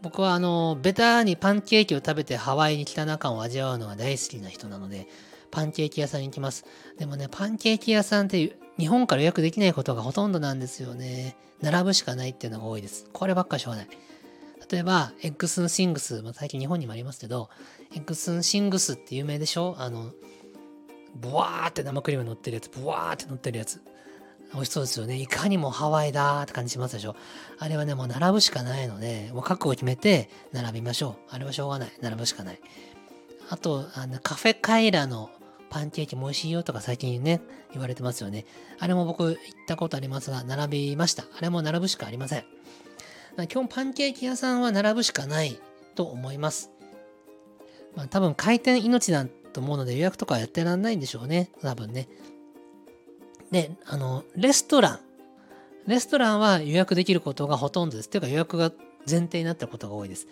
[0.00, 5.08] 僕はあの、ベタにパンケーキを食べてハワイに来た感を味わうのが大好きな人なので、
[5.50, 6.64] パンケーキ屋さんに行きます。
[6.98, 11.36] でもね、パンケーキ屋さんって日本から予約できないことがほとんどなんですよね。
[11.60, 13.06] 並ぶしかないっていうのが多いです。
[13.12, 13.88] こればっかしょうがない。
[14.70, 17.48] 例えば、 Eggs 'n Things、まあ、最近日本にもありますけど、
[17.94, 19.74] Eggs 'n Things って有名でしょ？
[19.78, 20.12] あの、
[21.16, 23.80] ブワーって生クリーム乗ってるやつ、ブワーって乗ってるやつ。
[24.52, 25.16] 美味しそうですよね。
[25.16, 27.16] いかにもハワイだーって感じしますでしょ？
[27.58, 31.34] あれはね、もう並ぶしかないので、もう覚悟を決めて並びましょう。
[31.34, 31.92] あれはしょうがない。
[32.00, 32.60] 並ぶしかない。
[33.50, 35.30] あと、あのカフェカイラの
[35.70, 37.40] パンケーキも美味しいよとか最近ね、
[37.72, 38.44] 言われてますよね。
[38.78, 41.24] あれも僕行ったことありますが、並びました。
[41.36, 42.44] あれも並ぶしかありません。
[43.48, 45.60] 基本パンケーキ屋さんは並ぶしかない
[45.94, 46.70] と思います。
[47.94, 51.50] まあ多分回転命だと思うので予約とかやってらんないんでしょうね。
[51.62, 52.08] 多分ね。
[53.50, 55.00] で、あの、レストラン。
[55.86, 58.10] レストランは予約できることがほとんどです。
[58.10, 58.72] というか予約が
[59.08, 60.26] 前提になってることが多いです。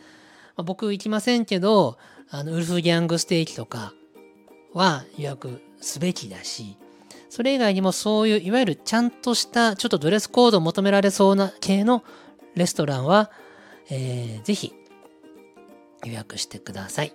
[0.56, 1.96] まあ、僕行きませんけど、
[2.28, 3.94] あの、ウルフギャングステーキとか
[4.76, 6.76] は予約すべきだし、
[7.30, 12.04] それ以外にもそういういわゆるちゃんとしたちょっとドレスコードを求められそうな系の
[12.54, 13.30] レストランは、
[13.90, 14.72] えー、ぜひ
[16.04, 17.12] 予約してください。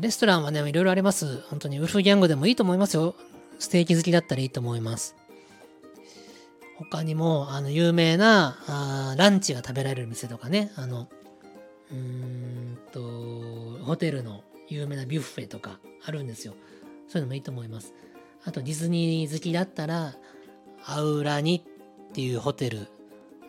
[0.00, 1.40] レストランはね、いろいろあります。
[1.50, 3.14] 本当にウルフギャングでもいいと思いますよ。
[3.58, 5.16] ステーキ好きだったらいいと思います。
[6.78, 11.08] 他にも、あの、有名なあランチが食べられる店とかね、あの、
[11.90, 16.54] うーんと、ホテルの有名なビュッフェとかあるんですよ。
[17.08, 17.92] そういうのもいいと思います。
[18.44, 20.14] あと、ディズニー好きだったら、
[20.84, 21.64] アウラニ
[22.10, 22.88] っていうホテル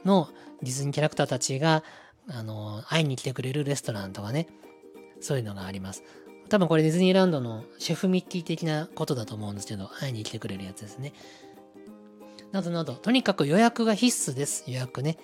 [0.04, 0.28] の
[0.62, 1.84] ディズニーキャラクターたちが、
[2.28, 4.48] あの、会いに来てくれるレストランとかね、
[5.20, 6.04] そういうのがあります。
[6.50, 11.14] 多分これディズニーランドのシェフミッキー的なことだと思うんですけど、会いに来てくれるやつですね。
[12.52, 14.66] などなど、とにかく予約が必須です。
[14.68, 15.18] 予約ね。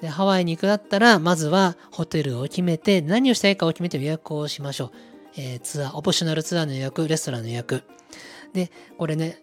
[0.00, 5.15] で、ハワイに行くだったら、まずはホテルを決めて、何をしたいかを決めて予約をしましょう。
[5.36, 7.82] えー、ツアー、オプショナルツアーの予約、レストランの予約。
[8.52, 9.38] で、これね、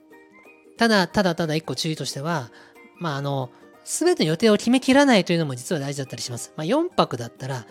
[0.77, 2.51] ただ、ただただ一個注意としては、
[2.99, 3.51] まあ、あの、
[3.83, 6.53] すべての予定を決めきらないというのも実は大事だったりします。
[6.55, 7.65] まあ、4泊だったら、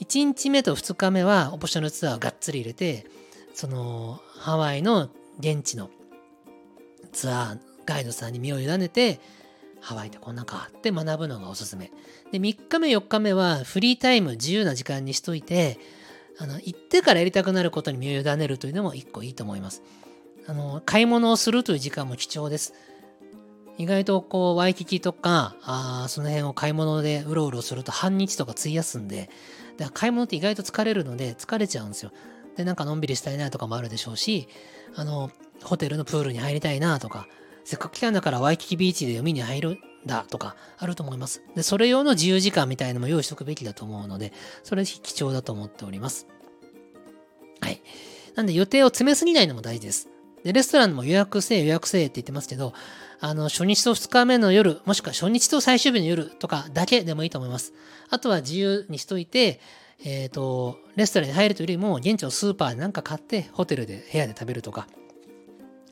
[0.00, 3.06] 1日目と2日目はオプショナルツアーをがっつり入れて、
[3.54, 5.08] そのハワイの
[5.38, 5.90] 現地の
[7.12, 9.20] ツアーガイドさんに身を委ねて、
[9.80, 11.90] ハワイでこんなかって学ぶのがおすすめ。
[12.32, 15.78] で、3日目、4日目はフリータイム、自由な時間にしといて、
[16.38, 19.82] あの、行ってからやりたくなることに身を委ねるというのも一個いいと思います。
[20.46, 22.74] あの、買い物をするという時間も貴重です。
[23.78, 29.28] 意外とこう、ワイキキとか、あその辺を買い物でうろうろすると半日とか費やすんで、
[29.76, 32.12] だから買い物って意外と疲れるので疲れちゃうんですよ。
[32.56, 34.48] で、なんかのんびりしたいなとかもあるでしょうし、
[34.94, 35.30] あの、
[35.62, 37.26] ホテルのプールに入りたいなとか、
[37.64, 41.42] せっかく来たんだからワイキキビーチで海に入るだとかあると思います。
[41.54, 46.26] で、それ用の自由時間みたいのも用意しとくべきだと思うので、それ貴重だと思っております。
[47.60, 47.82] はい。
[48.34, 50.08] なんで予定を詰めすぎないのも大事です。
[50.44, 52.72] で、レストランも予約せえ予約せえって言ってますけど、
[53.18, 57.72] あの、初日と2日目の夜、もしくは初日と最終日の夜とかだけでもいいと思います。
[58.10, 59.60] あとは自由にしといて、
[60.04, 64.86] えっ、ー、と、レストランに入るというよりも、現地のスーパーで何か買って、ホテルで部屋で食べるとか、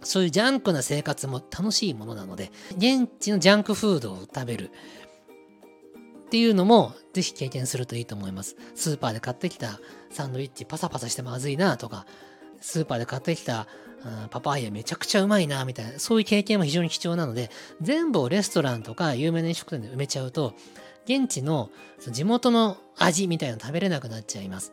[0.04, 4.70] そういうジャンクな生活も楽しいものなので、現地のジャンクフードを食べる
[6.26, 8.56] っていうのも、ぜひ経験するといいと思います。
[8.74, 12.06] スーパーで買ってきたサンドイッチパサパサしてまずいなとか、
[12.60, 13.66] スーパーで買ってきた
[14.30, 20.54] パパイヤめちゃくちゃうまいなみたいな、そういう経験も非常に貴重なので、全部をレストランとか有名な飲食店で埋めちゃうと、
[21.06, 21.70] 現地の
[22.10, 24.72] 地元の味みたいなの食べれなくなっちゃいます。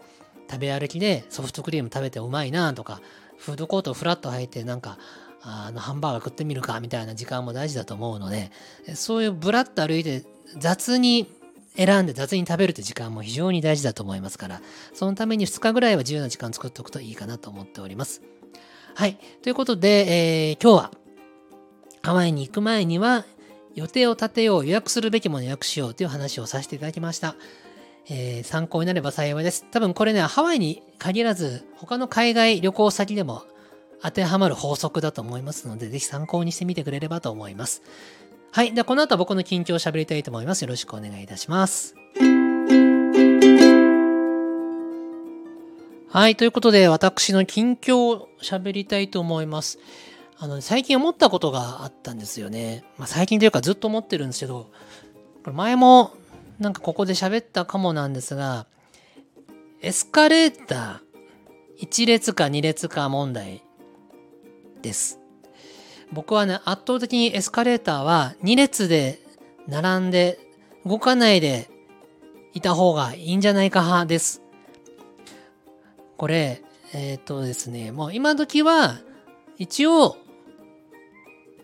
[0.50, 3.02] 食べ歩きでソフトクリーム食べてうまいなとか、
[3.38, 4.98] フードコートをフラット入ってなんか、
[5.43, 8.51] あのハンバーガー食ってみるかみたいな時間も大事だと思うので、
[8.95, 10.23] そういうブラッと歩いて
[10.58, 11.27] 雑に
[11.75, 14.62] 選んで雑に食べるって時間も非常に大事だと思いますから、
[14.93, 18.21] そのために2日ぐらいは自由な時間作っておくといいかなと思っております。
[18.93, 19.17] はい。
[19.41, 20.91] ということで、えー、今日は
[22.04, 23.25] ハワイに行く前には
[23.73, 27.36] 予定を立てよう、予約するべきもの予約しようという話をさせていただきました。
[28.10, 29.65] えー、参考になれば幸いです。
[29.71, 33.43] 多分これね、ハワイに限らず、他の海外旅行先でも
[34.04, 37.84] 当てはまる法則だと思いますので、ぜひ参考にしてみてくれればと思います。
[38.52, 38.74] はい。
[38.74, 40.64] では、この後は僕の近況を喋りたいと思います。
[40.64, 41.96] よろしくお願いいたします。
[46.10, 46.36] はい。
[46.36, 49.80] ということで、私の近況を喋りたいと思います。
[50.38, 52.84] あの、最近思ったことがあったんですよね。
[52.98, 54.72] まあ、最近というかずっと思ってるんですけど、
[55.44, 56.12] これ前も
[56.60, 58.66] なんかここで喋ったかもなんですが、
[59.82, 63.64] エスカレーター、1列か2列か問題
[64.82, 65.20] です。
[66.12, 69.20] 僕はね、圧倒的にエスカレーターは2列で
[69.67, 70.39] 並んで
[70.86, 71.70] 動かないで
[72.54, 74.41] いた方がいいんじゃないか派です。
[76.17, 76.62] これ、
[76.94, 78.98] えっ、とですね、もう今時は
[79.58, 80.17] 一応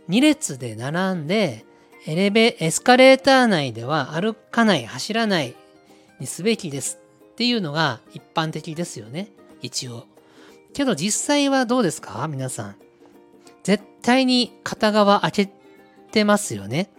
[0.10, 1.66] 2列で並んで
[2.06, 5.56] エレベ、エスカレーター内では歩かない、走らない
[6.20, 7.00] にすべきです
[7.32, 9.28] っていうのが一般的ですよね。
[9.62, 10.06] 一応。
[10.74, 12.28] けど実際はどうですか？
[12.30, 12.76] 皆さん。
[13.68, 15.52] 絶対に片側開け
[16.14, 16.90] てますよね。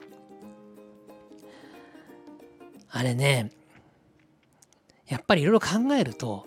[2.90, 3.50] あれね、
[5.06, 6.46] やっぱりいろいろ考えると、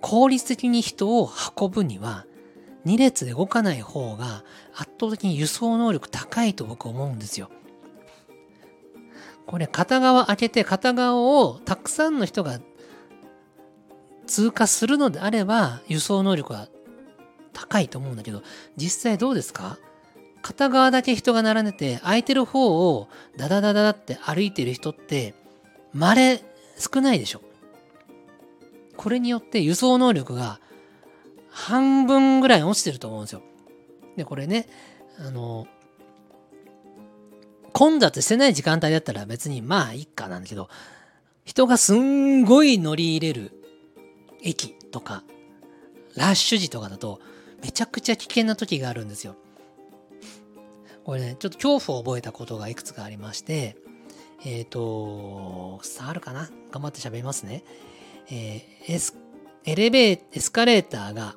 [0.00, 1.28] 効率的に人を
[1.60, 2.24] 運ぶには、
[2.86, 7.50] 2列で動かない方が圧倒的に輸送能力高いと僕思うんですよ。
[9.46, 12.60] これ片側開けて片側をたくさんの人が
[14.26, 16.68] 通過するのであれば輸送能力は
[17.52, 18.42] 高いと思うんだけど、
[18.76, 19.78] 実際どうですか？
[20.42, 25.34] 片側だけ人が並んでて、空いてる方をダダダダダって歩いてる人って、
[25.94, 26.42] 稀
[26.78, 27.42] 少ないでしょ？
[28.96, 30.60] これによって輸送能力が
[31.50, 33.42] 半分ぐらい落ちてると思うんですよ。
[34.16, 34.68] で、これね、
[35.18, 35.66] あの、
[37.72, 40.68] 混雑してない時間帯だったら別にまあいいかなんだけど、
[41.44, 43.52] 人がすんごい乗り入れる
[44.42, 45.22] 駅とか、
[46.16, 47.20] ラッシュ時とかだと、
[47.62, 49.36] めちゃくちゃ危険な時があるんですよ。
[51.04, 53.76] これね、ちょっと恐怖を覚えたことがいくつかありまして、
[54.44, 56.50] えっ、ー、と、伝わるかな？
[56.70, 57.64] 頑張って喋りますね。
[58.30, 59.16] えー、エス、
[59.64, 61.36] エレベー、エスカレーターが、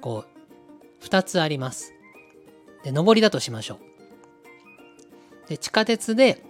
[0.00, 0.28] こう、
[1.00, 1.92] 二つあります。
[2.84, 3.78] で、上りだとしましょ
[5.46, 5.48] う。
[5.48, 6.42] で、地下鉄で、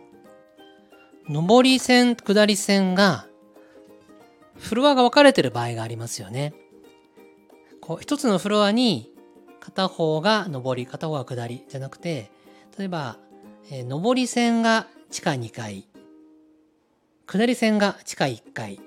[1.29, 3.27] 上り線、下り線が、
[4.57, 6.55] フロアが分かれてる場合がありますよね。
[7.89, 9.11] こう一つのフロアに
[9.61, 12.31] 片方が上り片方が下りじゃなくて
[12.79, 13.17] 例えば、
[13.71, 15.89] えー、上り線が地下2階
[17.27, 18.79] 下り線が地下1階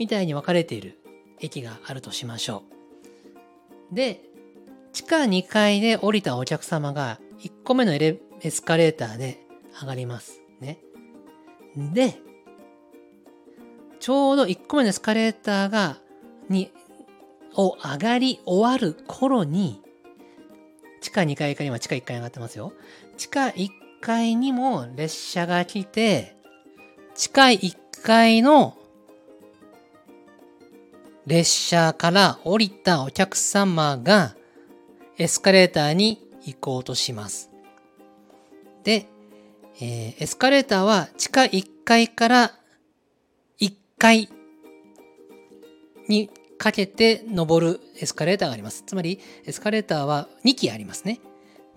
[0.00, 0.98] みたいに分かれている
[1.38, 2.64] 駅があるとしましょ
[3.92, 3.94] う。
[3.94, 4.20] で
[4.92, 8.18] 地下2階で降りたお客様が1個目のエ
[8.50, 9.38] スカレーターで
[9.80, 10.40] 上がります。
[10.60, 10.80] ね。
[11.76, 12.16] で、
[14.00, 15.98] ちょうど1個目のエスカレーターが、
[16.48, 16.72] に
[17.56, 19.80] を上がり終わる頃に、
[21.00, 22.72] 地下2階か今地下1階上がってますよ。
[23.16, 23.68] 地下1
[24.00, 26.36] 階にも列車が来て、
[27.14, 28.76] 地下1階の
[31.26, 34.34] 列車から降りたお客様が
[35.18, 37.50] エスカレーターに行こうとします。
[38.84, 39.06] で、
[39.80, 42.52] えー、エスカレーターは地下1階から
[43.60, 44.28] 1階
[46.08, 48.84] にかけて登るエスカレーターがあります。
[48.86, 51.18] つまり、エスカレーターは2機ありますね。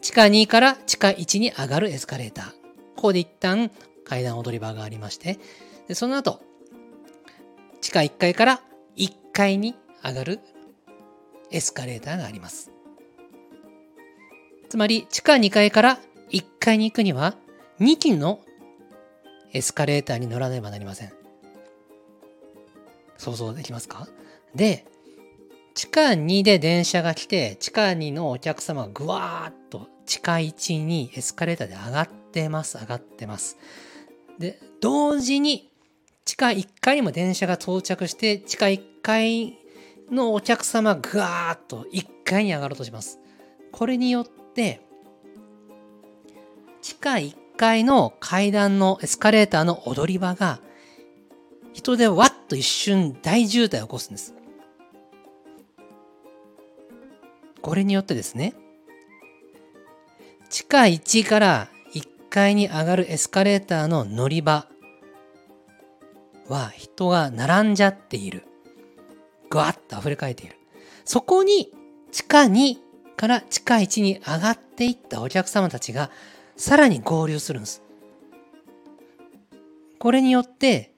[0.01, 2.51] 地下2から地下1に上がるエスカレーター。
[2.97, 3.71] ここで一旦
[4.03, 5.39] 階段踊り場がありまして、
[5.87, 6.41] でその後、
[7.79, 8.61] 地下1階から
[8.97, 10.39] 1階に上がる
[11.49, 12.69] エスカレーターがあります。
[14.67, 17.37] つまり、地下2階から1階に行くには、
[17.79, 18.41] 2機の
[19.53, 21.13] エスカレーターに乗らねばなりません。
[23.17, 24.09] 想像できますか？
[24.55, 24.85] で、
[25.73, 33.57] 地下2で電車が来て、地下2のお客様がぐわーっと地下1にエスカレーターで上がってます、上がってます。
[34.37, 35.71] で、同時に
[36.25, 39.57] 地下1階にも電車が到着して、地下1階
[40.11, 43.19] のお客様がぐわーっと1階に上がろうとします。
[43.71, 44.81] これによって、
[46.81, 50.59] 地下1階の階段のエスカレーターの踊り場が
[51.71, 54.35] 人でわっと一瞬大渋滞を起こすんです。
[57.63, 58.53] これによってですね、
[60.49, 64.67] 地下1から1階に上がるエスカレーターの乗り場
[66.49, 68.43] は人が並んじゃっている。
[69.49, 70.57] ぐわっと溢れかえている。
[71.05, 71.71] そこに
[72.11, 72.77] 地下2
[73.15, 76.11] から地下1に上がっていったお客様たちが
[76.57, 77.81] さらに合流するんです。
[79.99, 80.91] これによって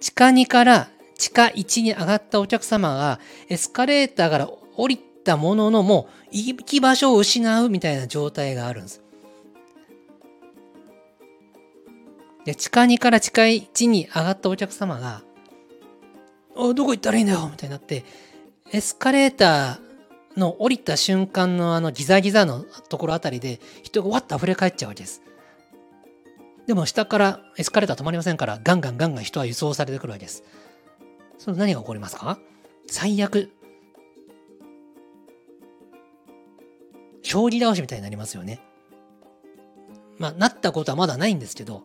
[0.00, 0.88] 地下2から
[1.18, 9.02] 地下1に上がったお客様がエスカレーターから降りたもののもう行き場所を失うみたいな状態があるんです。
[12.44, 15.22] で、地下2から地下1に上がったお客様が、
[16.56, 18.04] おどこ行ったらいいんだよみたいになって、
[18.72, 25.22] エスカレーターの降りた瞬間のあのギザギザのところあたりで人がわっと溢れ返っちゃうわけです。
[26.66, 30.42] でも下からエスカレーター止まりませんからガンガンガンガン人は輸送されてくるわけです。
[31.38, 32.38] その何が起こりますか？
[32.86, 33.50] 最悪。
[37.22, 38.60] 将棋倒しみたいになりますよね。
[40.18, 41.84] まあ、なったことはまだないんですけど、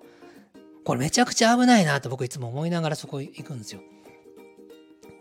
[0.84, 3.82] これめちゃくちゃ危ないなと僕いつも思いながらそこ行くんですよ。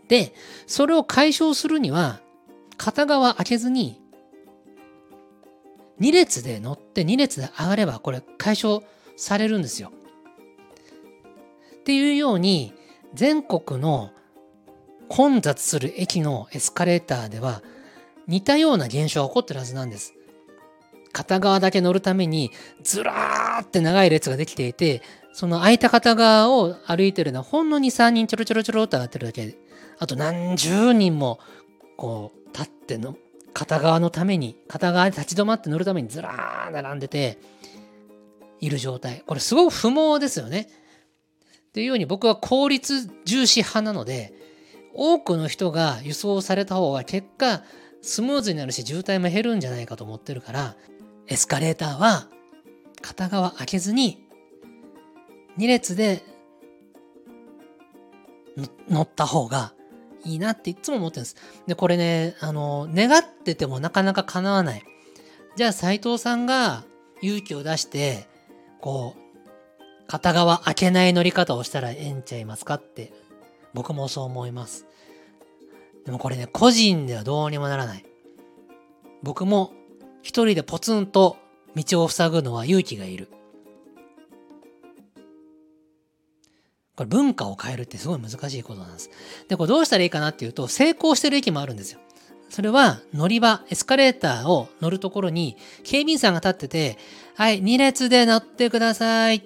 [0.07, 0.33] で、
[0.67, 2.21] それを解消するには、
[2.77, 4.01] 片側開けずに、
[5.99, 8.81] 2列で乗って2列で上がればこれ解消
[9.15, 9.91] されるんですよ。
[11.79, 12.73] っていうように、
[13.13, 14.11] 全国の
[15.07, 17.63] 混雑する駅のエスカレーターでは
[18.27, 20.13] 似たような現象が起こってるはずなんです。
[21.11, 22.51] 片側だけ乗るために
[22.83, 25.01] ずらーって長い列ができていて、
[25.33, 29.57] その空いた片側を歩いてるのはほんの2、3人ちょろちょろちょろって上がってるだけで、
[29.99, 31.39] あと何十人も
[31.97, 33.15] こう立っての
[33.53, 37.37] 片側のために、片側で立ち止まって乗るためにずらー並んでて
[38.59, 39.23] いる状態。
[39.25, 40.67] これすごく不毛ですよね。
[41.69, 44.33] っていうように僕は効率重視派なので、
[44.93, 47.63] 多くの人が輸送された方が結果
[48.05, 50.75] スムーズになるし渋滞も減るんじゃないかと思ってるから、
[51.27, 52.27] エスカレーターは
[53.01, 54.27] 片側開けずに
[55.57, 56.23] 2列で
[58.87, 59.73] 乗った方が
[60.23, 61.35] いいなっていつも思ってるんです。
[61.65, 64.83] で、これね、あの、願っててもなかなか叶わない。
[65.55, 66.83] じゃあ斎藤さんが
[67.23, 68.27] 勇気を出して、
[68.81, 73.11] こう、片側開けない乗り方をしたらええんちゃいますかって、
[73.73, 74.85] 僕もそう思います。
[76.05, 78.05] でもこれね、個人ではどうにもならない。
[79.23, 79.73] 僕も
[80.21, 81.37] 一人でポツンと
[81.75, 83.29] 道を塞ぐのは勇気がいる。
[86.95, 89.09] これ文化を変えるってすごい難しいことなんです。
[89.49, 91.99] で、これどうしたらいいかなっていうと、成功してる駅もあるんですよ。
[92.49, 96.97] それは乗り場、エスカレーターを乗るところに警備員さんが立ってて、
[97.35, 99.43] はい、2列で乗ってください。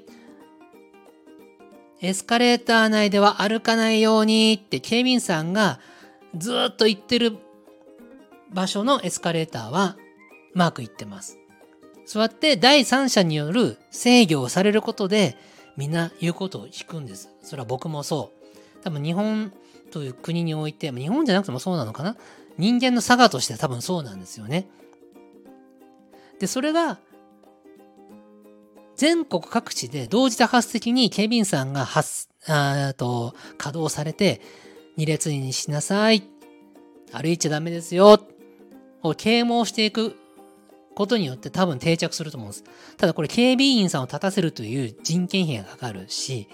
[2.01, 5.80] エスカレーター内では歩かないようにって警備員さんが
[6.38, 7.38] ずっと言ってる
[8.52, 9.98] 場所のエスカレーターは
[10.54, 11.38] マークいってます。
[12.06, 15.38] そうやって第三者による制御をされることで
[15.78, 17.30] みんな言うことを聞くんです。
[17.44, 18.84] それは僕もそう。
[18.84, 19.54] 多分日本
[19.92, 22.16] という国において、日本じゃなくてもそうなのかな？
[22.58, 24.68] 人間の差がとして多分そうなんですよね。
[26.40, 27.00] で、それが
[28.96, 34.42] 全国各地で同時多発的に警備員さんが発あと稼働されて
[34.98, 36.24] 2列にしなさい
[37.12, 38.20] 歩いちゃダメですよ
[39.02, 40.16] を啓蒙していく
[40.96, 42.64] ことによって多分定着すると思うんです。
[42.98, 46.50] ただこれ警備員さんを立たせるという人件費がかかるし、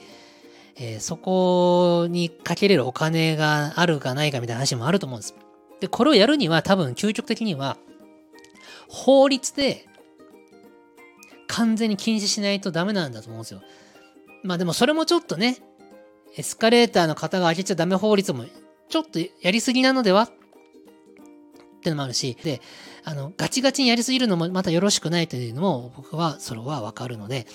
[0.75, 5.35] えー、そこにかけれるお金があるかないかみたいな話もあると思うんです。
[5.79, 7.77] で、これをやるには多分究極的には
[8.87, 9.87] 法律で
[11.47, 13.61] 完全に禁止しないとダメなんだと思うんですよ。
[14.43, 15.57] まあでもそれもちょっとね、
[16.37, 18.45] エスカレーターの方が開けちゃダメ法律も
[18.89, 20.23] ちょっとやりすぎなのでは？
[20.23, 20.29] っ
[21.81, 22.61] てのもあるし、で、
[23.03, 27.45] あの、ガチガチにやりすぎるのもまたよろしくないというのも僕はそれはわかるので、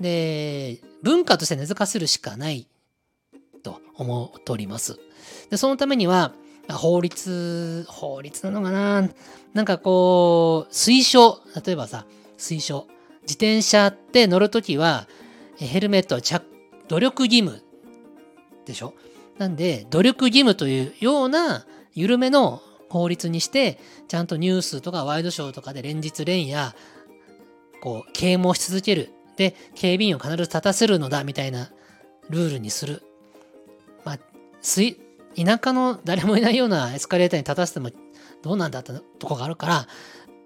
[0.00, 2.66] で、文化として根付かせるしかない
[3.62, 4.98] と思っております。
[5.50, 6.32] で、そのためには、
[6.68, 9.08] 法律、法律なのかな？
[9.54, 12.06] なんかこう、推奨、例えばさ、
[12.38, 12.86] 推奨。
[13.22, 15.06] 自転車って乗るときは、
[15.56, 16.44] ヘルメットは着、
[16.88, 17.62] 努力義務
[18.64, 18.94] でしょ？
[19.38, 26.74] なんで、努力義務というような緩めの法律にして、ちゃんとニュースとかワイドショーとかで連日連夜、
[27.80, 29.10] こう、啓蒙し続ける。
[29.36, 31.70] で、警備員を必ず立たせるのだ、みたいな
[32.28, 33.02] ルールにする。
[34.04, 37.90] まあ、田舎の誰もいないようなエスカレーターに立たせても
[38.42, 39.86] どうなんだってとこがあるから、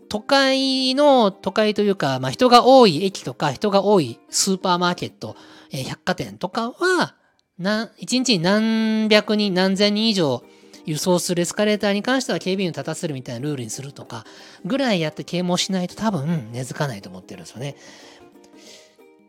[0.09, 5.35] 都会の、都会というか、まあ、人が多い駅とか、人が多いスーパーマーケット、
[5.73, 7.17] えー、百貨店とかは、
[7.59, 10.43] な、一日に何百人、何千人以上
[10.87, 14.25] 輸送するエスカレーターに関しては警備員を立たせるみたいなルールにするとか、
[14.65, 17.77] ぐらいやって啓蒙しないと多分根付かないと思ってるんですよね。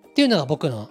[0.10, 0.90] っていうのが僕の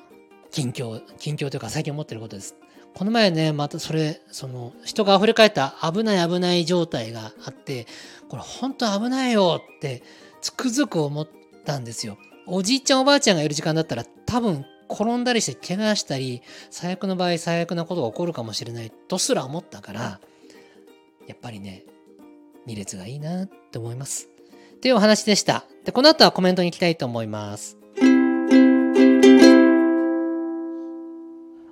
[0.51, 2.57] 近況、近況というか最近思ってることです。
[2.95, 7.87] この前ね、またそれ、その、人が溢れ返った危ない危ない状態があって、
[8.28, 10.05] これ本当危ないよって
[10.41, 11.28] つくづく思っ
[11.64, 12.16] たんですよ。
[12.47, 20.20] おじいちゃんおばあちゃんがいる時間だったら多分転んだりして怪我したり、最悪の場合最悪なことが起こるかもしれないとすら思ったから、
[21.26, 21.85] やっぱりね、
[22.66, 24.28] 2列がいいなって思います。
[24.80, 25.64] というお話でした。
[25.85, 27.78] で、この後はコメントに行きたいと思います。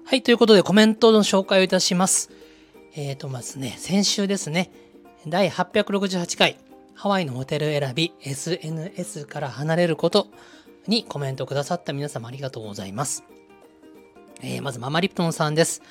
[0.05, 2.31] はい、ということでコメントの紹介をいたします。
[2.95, 4.71] えっ、ー、と、まずね、先週ですね、
[5.27, 6.59] 第868回、
[6.95, 10.29] ハワイのホテル選び、SNS から離れること
[10.87, 13.25] にコメントくださった皆様ありがとうございます。
[14.41, 15.83] えー、まず、ママリプトンさんです。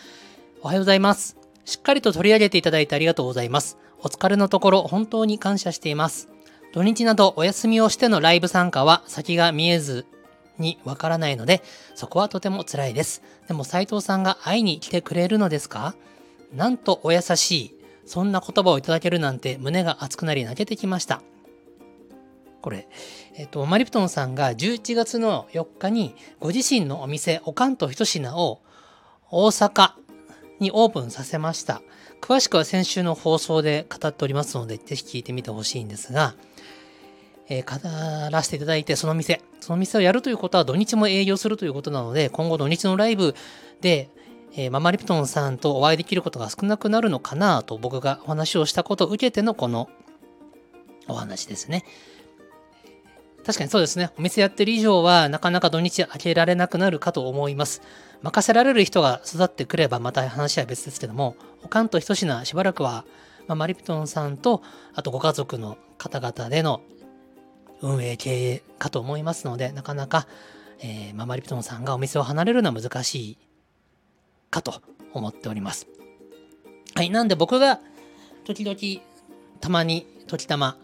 [0.61, 1.37] おはようございます。
[1.63, 3.77] しっかりと取り上げていただいてありがとうございます。
[3.99, 6.27] お疲れのところ、本当に感謝しています。
[6.73, 10.05] 土日などお休みをしてのライブ参加は先が見えず
[10.57, 11.61] にわからないので、
[11.95, 13.21] そこはとても辛いです。
[13.47, 15.95] でも斉藤さんが会いに来てくれるのですか？
[16.53, 17.75] なんとお優しい。
[18.05, 21.21] そんな言葉をいただけるなんて胸が熱くなり泣けてきました。
[22.61, 22.87] これ、
[23.35, 28.61] えっと、マリプトンさんが11月の4日にご自身のお店、おかんと一品を
[29.29, 29.91] 大阪
[30.59, 31.81] にオープンさせました。
[32.21, 36.35] 詳しくは先週の放送で語っておりますので、ぜひ聞いてみてほしいんですが、
[37.49, 43.35] えー、語らせていただいて、その店、その店をやるということは土日も営業するということなので、今後土日のライブ
[43.81, 44.09] で、
[44.53, 49.89] えー、ママリプトンさんとお会いできることが少なくなるのかなと僕がお話をしたことを受けてのこの
[51.07, 51.83] お話ですね。
[53.45, 54.11] 確かにそうですね。
[54.17, 57.81] お店やってる以上はなかなか土日開けられなくなるかと思います。
[58.21, 63.05] 任せられる人が育ってくればまた話は別ですけども、おかんと一品しばらくは、
[63.47, 64.61] まあ、マリプトンさんと、
[64.93, 66.81] あとご家族の方々での
[67.81, 70.27] 運営経営かと思いますので、なかなか、
[70.79, 73.37] えー、ママリプトンさんがお店を離れるのは難しい
[74.51, 74.81] かと
[75.13, 75.87] 思っております。
[76.93, 77.79] はい、なんで僕が
[78.45, 79.03] 時々
[79.59, 80.77] たまに時たま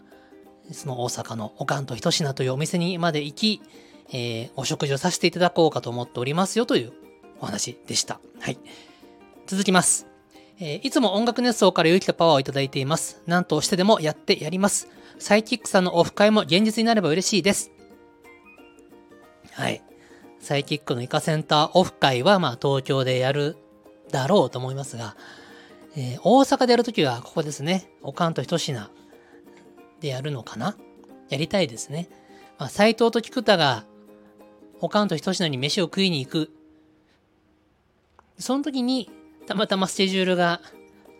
[0.72, 3.62] その大阪のおかんとひとしなというお店にまで行き、
[4.10, 6.92] えー、お食事をさせていただこうかと思っておりますよという
[7.40, 8.20] お話でした。
[8.40, 8.58] はい。
[9.46, 10.06] 続きます。
[10.60, 13.22] えー、いつも音楽熱奏から勇気とパワーをいただいています。
[13.26, 14.88] 何としてでもやってやります。
[15.18, 17.70] サイキックさんのオフ会も現実になれば嬉しいです。
[19.52, 19.82] はい。
[20.40, 23.56] サイキックのイカセンターオフ会は、まあ、東京でやる
[24.10, 25.16] だろうと思いますが、
[25.96, 27.90] えー、大阪でやるときはここですね。
[28.02, 28.90] おかんとひと品
[30.00, 30.76] でやるのかな？
[31.28, 32.08] やりたいですね。
[32.58, 33.84] まあ、斎藤と菊田が
[34.80, 36.50] おかんとひと品に飯を食いに行く。
[38.38, 39.10] その時に、
[39.46, 40.60] たまたまスケジュールが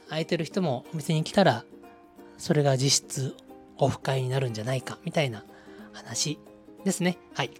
[0.09, 1.65] 空いてる人もお店に来たら、
[2.37, 3.35] それが実質
[3.79, 5.45] オフ会になるんじゃないか、みたいな
[5.93, 6.39] 話
[6.85, 7.19] ですね。
[7.35, 7.51] はい。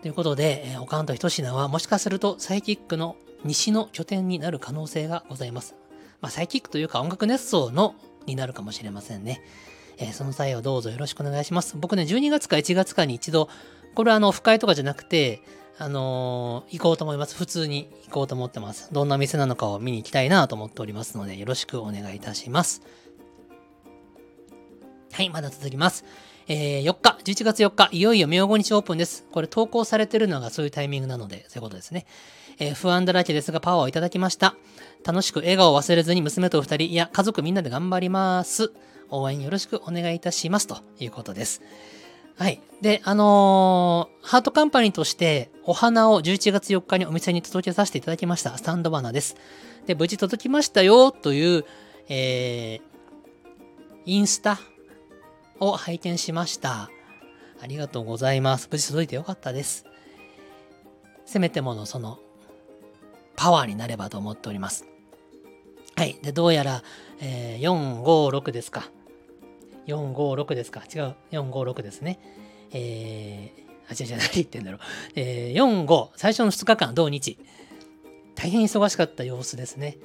[0.00, 5.74] ということで、えー、オカンとひと品はもしかするとサイキックの西の拠点になる可能性がございます。
[6.22, 7.94] まあ、サイキックというか音楽熱奏の
[8.26, 9.42] になるかもしれませんね。
[9.98, 11.76] えー、その際はどうぞよろしくお願いします。
[11.76, 13.48] 僕ね、12月か1月かに一度、
[13.94, 15.42] これはあの、オフ会とかじゃなくて、
[15.78, 17.34] あのー、行こうと思います。
[17.34, 18.92] 普通に行こうと思ってます。
[18.92, 22.82] どんな店なのかを見に行きたいなと思っておりますので、よろしくお願いいたします。
[25.12, 26.04] はい、まだ続きます。
[26.48, 29.24] えー、4日、11月4日、いよいよ明後日オープンです。
[29.32, 32.06] これ投稿されてるのがそういうタイミングなので、そういうことですね。
[32.58, 34.54] えー、不安だらけですが、パワーをいただきました。
[35.04, 38.72] 楽しく笑顔を忘れずに娘と二人、いや、家族みんなで頑張ります。
[39.10, 40.66] 応援よろしくお願いいたします。
[40.66, 41.62] ということです。
[42.36, 42.60] はい。
[42.80, 48.56] で、あのー、ハートカンパニーとしてお花を11月4日にお店に届けさせていただきました。
[48.56, 49.36] スタンドバナです。
[49.86, 51.64] で、無事届きましたよという、
[52.08, 52.80] えー、
[54.06, 54.58] インスタ
[55.58, 56.90] を拝見しました。
[57.60, 58.68] ありがとうございます。
[58.70, 59.84] 無事届いてよかったです。
[61.26, 62.18] せめてものその
[63.36, 64.89] パワーになればと思っております。
[66.00, 66.16] はい。
[66.22, 66.82] で、どうやら、
[67.20, 68.88] えー、456ですか。
[69.86, 70.82] 456ですか。
[70.82, 71.14] 違う。
[71.30, 72.18] 456ですね。
[72.72, 74.80] えー、あ、違う違う、何言ってんだろう。
[75.14, 77.36] えー、45、最初の2日間、同日。
[78.34, 79.98] 大変忙しかった様子ですね。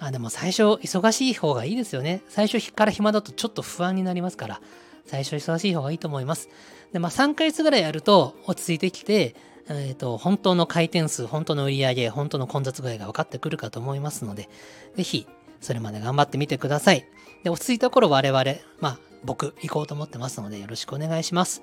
[0.00, 2.22] あ、でも最初忙しい方がいいですよね。
[2.28, 4.60] 最初から暇だとちょっと不安になりますから、
[5.06, 6.48] 最初忙しい方がいいと思います。
[6.92, 9.36] で、まあ3ヶ月ぐらいやると落ち着いてきて、
[9.70, 14.48] えっ、ー、と、本当の回転数、本当の売り上げ、本当の混雑具合が分かってくるかと思いますので、
[14.96, 15.26] ぜひ、
[15.60, 17.04] それまで頑張ってみてください。
[17.44, 18.44] で、落ち着いた頃我々、
[18.80, 21.62] まあ、僕、行こうと思ってますので、よろしくお願いします。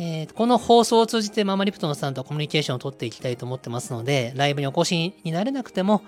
[0.00, 6.04] えー、この放送を通じてママリプトンさんとコミュニケーションを取っていきたいと思ってますので、ライブにお越しになれなくても、こ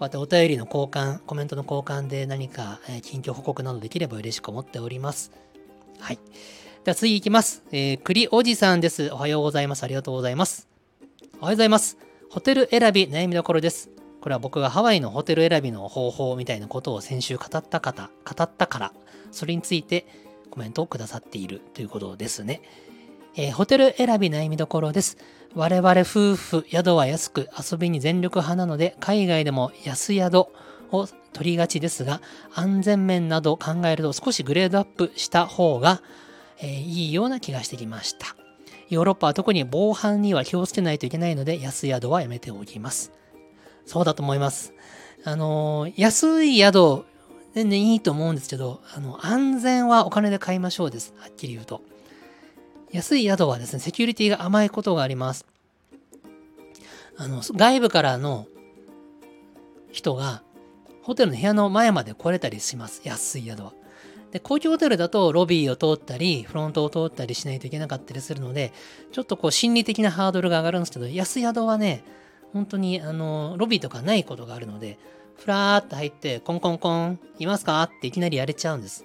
[0.00, 5.32] うやってお便りの交換、コメントの交換で何か、えー、近況報告などできれば嬉しく思っております。
[5.98, 6.18] はい。
[6.84, 7.62] では次行きます。
[7.70, 9.12] えー、栗おじさんです。
[9.12, 9.84] おはようございます。
[9.84, 10.66] ありがとうございます。
[11.40, 11.96] おはようございます。
[12.28, 13.88] ホテル選び悩みどころです。
[14.20, 18.92] これは僕がハワイのホテル選びの方法みたいなことを先週語った方、語ったから、
[19.30, 20.06] それについて
[20.50, 22.62] コメントをくださっているということですね。
[23.36, 25.18] えーホテル選び悩みどころです。
[25.54, 30.48] 我々夫婦、宿は安く遊びに全力派なので、海外でも安宿
[30.90, 32.20] を取りがちですが、
[32.52, 36.02] 安全面など考えると少しグレードアップした方が、
[36.62, 38.36] えーいいような気がしてきました。
[38.88, 43.12] ヨーロッパは特に防犯には気をつけないといけないので、安い宿はやめておきます。
[43.84, 44.72] そうだと思います。
[45.24, 47.04] あのー安い宿、
[47.54, 51.14] 全然いいと思うんですけど、あの、安全はお金で買いましょうです。
[51.18, 51.82] はっきり言うと。
[52.92, 55.46] 安い宿はですね、セキュリティが甘いことがあります。
[57.16, 58.46] あの、外部からの
[59.90, 60.42] 人が、
[61.02, 63.02] ホテルの部屋の前まで来れたりします。
[63.04, 63.72] 安い宿は。
[64.32, 68.72] で、高級ホテルだとロビーを通ったり、フロントを通ったりしないといけなかったりするので、
[69.12, 72.02] ちょっとこう心理的なハードルが上がるんですけど、安宿はね、
[72.52, 74.98] 本当にあの、ロビーとかないことがあるので、
[75.36, 77.82] ふらーっと入って、コンコンコン、いますか？
[77.82, 79.04] っていきなりやれちゃうんです。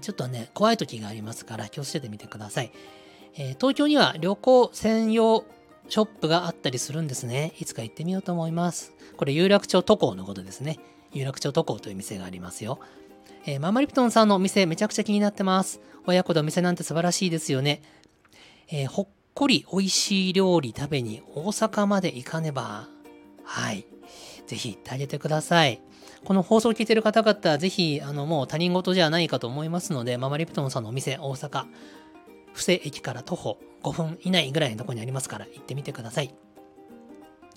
[0.00, 2.72] ちょっとね、怖い時がありますから気をつけてみてください。
[3.36, 5.44] えー東京には旅行専用
[5.88, 7.52] ショップがあったりするんですね。
[7.58, 8.94] いつか行ってみようと思います。
[9.16, 10.78] これ、有楽町都港のことですね。
[11.12, 12.80] 有楽町都港という店がありますよ。
[13.46, 15.80] えーママリプトンさんのお店めちゃくちゃ気になってます。
[16.06, 17.82] 親子でお店なんて素晴らしいですよね。
[18.70, 22.88] えーほっこり美味しい料理食べに大阪まで行かねば。
[23.42, 23.86] はい。
[24.46, 25.80] ぜひ行ってあげてください。
[26.24, 31.64] この放送を聞いてる方々、ぜひ、あの、もう他人事じゃないかと思いますので、ママリプトンさんのお店、大阪、
[32.52, 36.34] 布施駅から徒歩5分以内ぐらいのところにありますから、行ってみてください。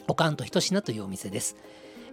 [0.07, 1.55] おかんとひとしなというお店です。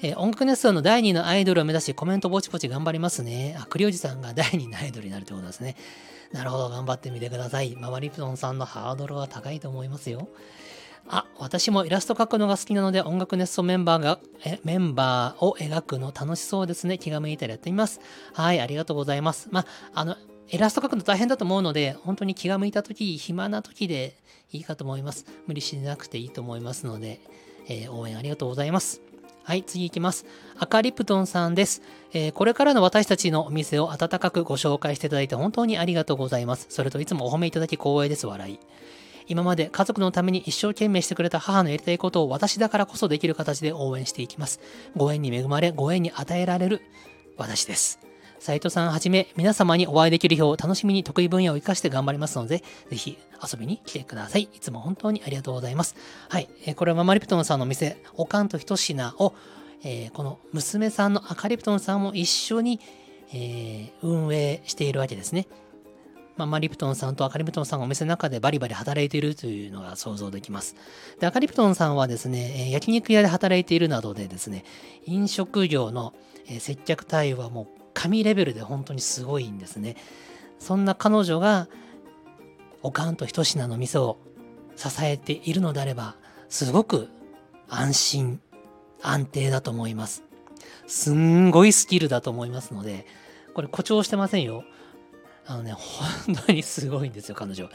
[0.01, 3.57] えー音楽熱奏の第2のアイドルを目指しコメントぼちぼち頑張りますね。
[3.59, 5.77] あ、栗おじさんが第2のアイドルになるということですね。
[6.33, 7.77] なるほど、頑張ってみてください。
[7.77, 10.29] ママリプトンさんのハードルは高いと思いますよ。
[11.09, 16.99] あ、私もイラスト描くのが好きなので音楽熱奏メンバーが、えメンバーを描くの楽しそうですね。
[16.99, 18.01] 気が向いたらやってみます。
[18.33, 19.49] はい、ありがとうございます。
[19.51, 20.17] まあ、あの、
[20.49, 24.17] イラスト描くの大変だと思うので、本当に気が向いた時、暇な時で
[24.51, 25.27] いいかと思います。
[25.47, 27.21] 無理しなくていいと思いますので、
[27.69, 29.14] えー応援ありがとうございます。
[29.45, 30.25] はい、次行きます。
[30.59, 31.83] 赤リプトンさんです、
[32.15, 36.67] えーこれからの私たちのお店を温かくご紹介していただいて本当にありがとうございます。
[36.71, 38.27] それといつもお褒めいただき光栄です。
[38.27, 38.59] 笑い。
[39.27, 44.61] 今まで家族のために一生懸命してくれた母のやりたいことを私だからこそできる形で応援していきます。
[44.97, 46.81] ご縁に恵まれ、ご縁に与えられる
[47.37, 47.99] 私です。
[48.45, 54.51] 斉藤さんはじめ皆様にお会いできる日を楽しみに得意分野を生かして頑張りますので、ぜひ遊びに来てください。
[54.53, 55.97] いつも本当にありがとうございます。
[56.29, 56.51] はい。
[56.67, 59.33] えーこれはママリプトンさんのお店、おかんとひと品を、
[59.83, 62.81] えーこの娘さんの赤リプトンさんも一緒に、
[63.33, 65.47] えー運営しているわけですね。
[66.37, 70.77] ママリプトンさんと赤リプトンさんがお店の中でバリバリ働いているというのが想像できます。
[71.19, 74.67] で、赤リプトンさんはですね、焼肉屋で働いているなどでですね、
[75.07, 76.13] 飲食業の
[76.59, 79.97] 接客対応はもう神レベルで本当にすごいんですね。
[80.59, 81.69] そんな彼女が
[82.83, 84.19] おかんと一品の店を
[84.77, 86.17] 支えているのであれば、
[86.49, 87.09] すごく
[87.69, 88.41] 安心、
[89.01, 90.23] 安定だと思います。
[90.87, 93.07] すんごいスキルだと思いますので、
[93.55, 94.65] これ誇張してませんよ。
[95.47, 97.69] あのね、本当にすごいんですよ、彼女。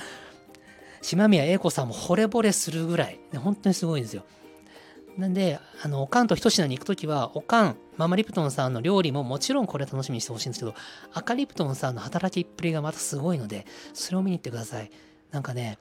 [1.02, 4.24] 島宮英子さんも惚れ惚れするぐらい、ね本当にすごいんですよ。
[5.20, 10.74] なんで、あの、おかんと一品に行くときは、おかん、ママリプトンさんの料理ももちろんこれ楽しみにしてほしいんですけど、
[11.14, 14.90] 赤リプトンさんの働きっぷりがまたすごいので、それを見に行ってください。
[15.32, 15.78] なんかね、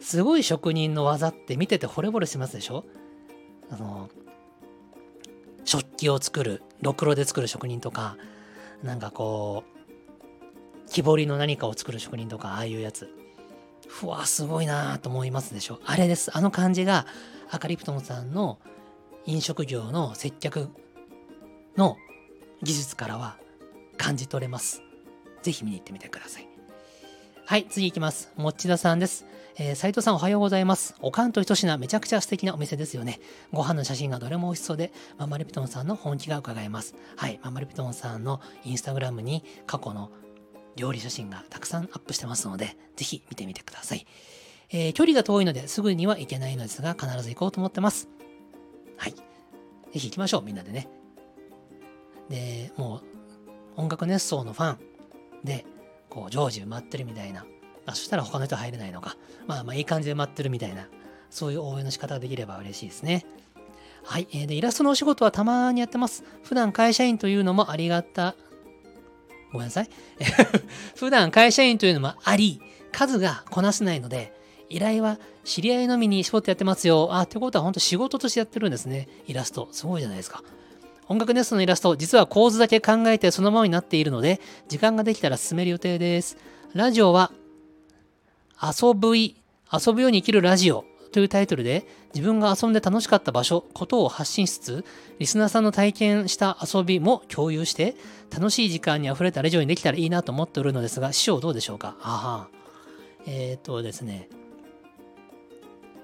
[0.00, 2.84] すごい職人の技って見てて惚れ惚れしますでしょ？
[3.70, 4.08] あの、
[5.64, 8.16] 食器を作る、ろくろで作る職人とか、
[8.82, 13.10] なんかこう、木彫りの何かを作る職人とか、ああいうやつ。
[13.86, 15.80] ふわ、すごいなぁと思いますでしょ？
[15.84, 16.30] あれです。
[16.34, 17.06] あの感じが、
[17.50, 18.58] 赤リプトンさんの
[19.24, 20.68] 飲食業の接客
[21.76, 21.96] の
[22.62, 23.36] 技術からは
[23.96, 24.82] 感じ取れます。
[25.42, 26.48] ぜひ見に行ってみてください。
[27.44, 28.32] はい、次行きます。
[28.36, 29.24] もっちださんです。
[29.58, 30.94] えー、斉藤さんおはようございます。
[31.00, 33.20] おかんとひと品めちゃくちゃ素敵なお店ですよね。
[33.52, 36.94] ご飯の写真がどれも美味しそうで、ママリプトンさんの本気が伺えます。
[37.16, 40.10] はい、ママリプトンさんのインスタグラムに過去の
[40.74, 44.06] 料理写真がたくさんアップしてますので、ぜひ見てみてください。
[44.70, 48.08] えー距離が遠いのですぐには行けないのですが、必ず行こうと思ってます。
[48.96, 49.12] はい。
[49.12, 49.20] ぜ
[49.92, 50.88] ひ行きましょう、みんなでね。
[52.28, 53.00] で、も
[53.76, 54.78] う、音楽熱奏のファン
[55.44, 55.64] で、
[56.08, 57.46] こう、常時埋まってるみたいな。
[57.86, 59.16] あ、そしたら他の人入れないのか。
[59.46, 60.88] まあまあ、いい感じで埋まってるみたいな。
[61.30, 63.24] そういう応援の仕方ができれば嬉しいですね。
[64.02, 64.28] はい。
[64.32, 66.24] えーで、イラストのお仕事はたまにやってます。
[66.42, 68.34] 普段会社員というのもありがた、
[69.52, 69.88] ごめんなさい。
[70.96, 72.60] 普段会社員というのもあり、
[72.92, 74.32] 数がこなせないので、
[74.68, 77.08] 依頼は知り合いのみに絞ってやってますよ。
[77.12, 79.08] あ、ってことは本当仕事としてやってるんですね。
[79.26, 79.68] イラスト。
[79.72, 80.42] すごいじゃないですか。
[81.08, 86.36] 音楽ネストのイラスト、実は構図だけ考えてそのままになっているので、時間ができたら進める予定です。
[86.74, 87.30] ラジオは、
[88.60, 89.36] 遊ぶい、
[89.72, 94.84] 遊ぶように生きるラジオというタイトルで、自分が遊んで楽しかった場所、ことを発信しつつ、
[95.20, 97.94] リスナーさんの体験した遊びも共有して、
[98.32, 101.96] 楽しい時間に溢れたラジオにできたらいいなと思っておるのですが、師匠どうでしょうか？
[102.02, 102.48] あは。
[103.26, 104.28] えっ、ー、とですね。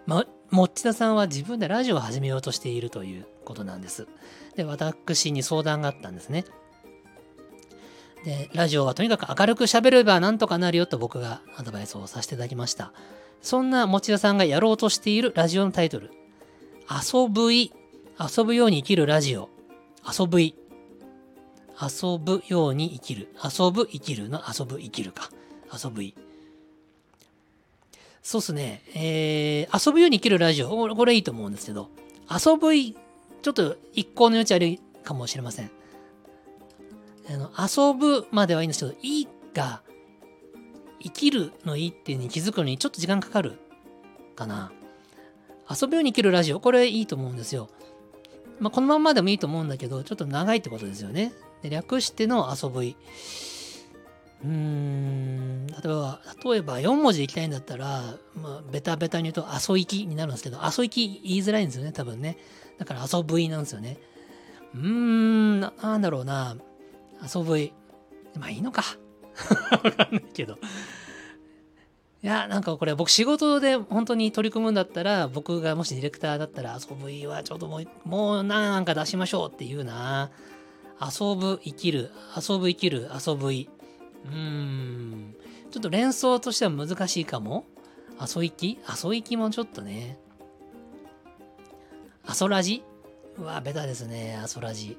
[0.06, 4.06] ま、もっちださんは自分でラジオを始めようとしているということなんです。
[4.56, 6.44] で、私に相談があったんですね。
[8.24, 12.92] で、ラジオはとにかく明るく喋ればなんとかなるよと僕がアドバイスをさせていただきました。
[13.40, 16.10] そんな持田さんがやろうとしているラジオのタイトル。
[16.88, 17.72] 遊ぶい。
[18.20, 19.48] 遊ぶように生きるラジオ。
[20.06, 20.54] 遊ぶい。
[21.80, 23.34] 遊ぶように生きる。
[23.42, 25.30] 遊ぶ生きるの遊ぶ生きるか。
[25.72, 26.14] 遊ぶい。
[28.22, 28.82] そうっすね。
[28.94, 30.68] えー、遊ぶように生きるラジオ。
[30.68, 31.90] これいいと思うんですけど、
[32.30, 32.96] 遊ぶい、
[33.42, 35.70] ちょっと一向の余地あるかもしれません。
[37.28, 39.82] あの遊ぶまではいいんですけど、いいが
[41.00, 43.58] 生きるのいいっていうに気づくのにちょっと時間かかる
[44.36, 44.72] かな。
[45.68, 47.70] 遊ぶように生きるラジオ、これいいと思うんですよ。
[48.60, 51.32] まあ、このまんまでもいいと思うんだけど、ちょっと長いってことですよね。
[51.62, 52.96] で略しての遊ぶい。
[54.44, 62.38] うん、例えば、例えば4文字でいきたいんだったら、まあ、ベタベタに言うと、遊いきになるんですけど、遊いき言いづらいんですよね、多分ね。
[62.78, 63.98] だから遊ぶいなんですよね。
[64.74, 66.56] うーんな、なんだろうな。
[67.34, 67.72] 遊ぶい。
[68.36, 68.82] まあいいのか。
[69.84, 70.58] わかんないけど。
[72.22, 80.30] いや、なんかこれ僕仕事で本当に取り組むんだったら、僕がもしディレクターだったら遊ぶいはちょっともう、もうなんか出しましょうっていうな。
[81.00, 83.68] 遊ぶ、生きる、遊ぶ、生きる、遊ぶい。
[84.24, 85.34] うん。
[85.70, 87.66] ちょっと連想としては難しいかも。
[88.36, 88.78] 遊いき？
[89.04, 90.18] 遊いきもちょっとね。
[92.24, 92.82] アソラジ
[93.38, 94.38] うわ、ベタですね。
[94.42, 94.96] アソラジ。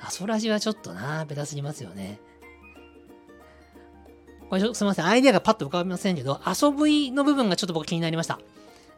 [0.00, 2.18] アソラジはちょっとな、ベタすぎますよね。
[4.48, 5.06] これちょすみません。
[5.06, 8.40] アイデアがパッと浮かびませんけど、遊びの部分がちょっと僕気になりました。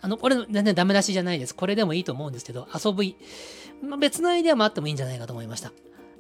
[0.01, 1.55] あの、これ全然ダメ出しじゃないです。
[1.55, 3.17] これでもいいと思うんですけど、遊び。
[3.83, 5.73] まあ、別のアイデアもあってもいいんじゃないかと思いました。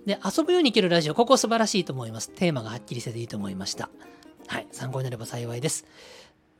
[0.08, 2.30] で、遊ぶように生きるラジオ、ここ素晴らしいと思います。
[2.30, 3.90] テーマがはっきりしてていいと思いました。
[4.46, 4.66] はい。
[4.72, 5.84] 参考になれば幸いです。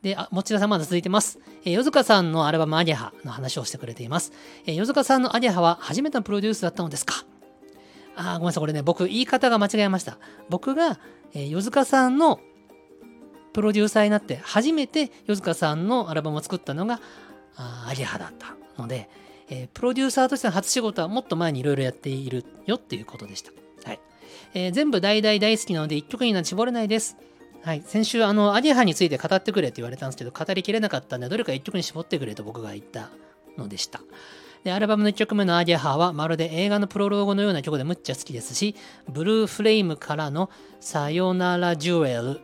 [0.03, 1.39] で、あ、もちらさんまだ続いてます。
[1.65, 4.33] えー、ヨズカさんのアルバムアゲハの話をしてくれています。
[4.67, 7.25] えー、ヨズカさんのアゲハは初めてのプロデュースだったのですか？
[8.17, 8.61] あ、ごめんなさい。
[8.61, 10.19] これね、僕、言い方が間違えました。
[10.51, 11.01] 僕が、
[11.33, 12.41] えー、ヨズカさんの
[13.55, 17.01] プロデューサーになって初めてヨ塚さんのアルバムを作ったのが
[17.57, 19.09] アリハだったので、
[19.51, 23.53] えー、プロデューサーとしての初仕事はもっと前にいろいろやっているよっていうことでした。
[23.85, 24.01] はい
[24.55, 27.17] えー、全部大大大好きなので一曲にな絞れないです。
[27.63, 33.11] はい、先週あのアリハについて語ってくれって言われたんですけど語りきれなかったんでどれか一曲に絞ってくれと僕が言った
[33.57, 34.01] のでした。
[34.65, 38.75] でアルバムの1曲目のアゲハはまるで映画のプロローグのような曲でむっちゃ好きですし、
[39.09, 42.41] ブルーフレームからのさよならジュエル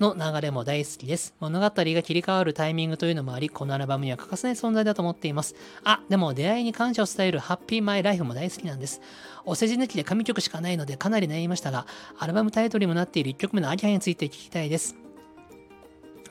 [0.00, 1.34] の流れも大好きです。
[1.40, 5.54] 物語が切り替わるタイミングというのもあり、このアルバムには欠かせない存在だと思っています。
[5.84, 9.00] あ、でも出会いに感謝を伝えるハッピーマイライフも大好きなんです。
[9.44, 11.86] お世辞抜きで神曲しかないのでかなり悩みましたが、
[12.18, 14.96] アルバムタイトルにもなっている1曲目のアキハについて聞きたいです。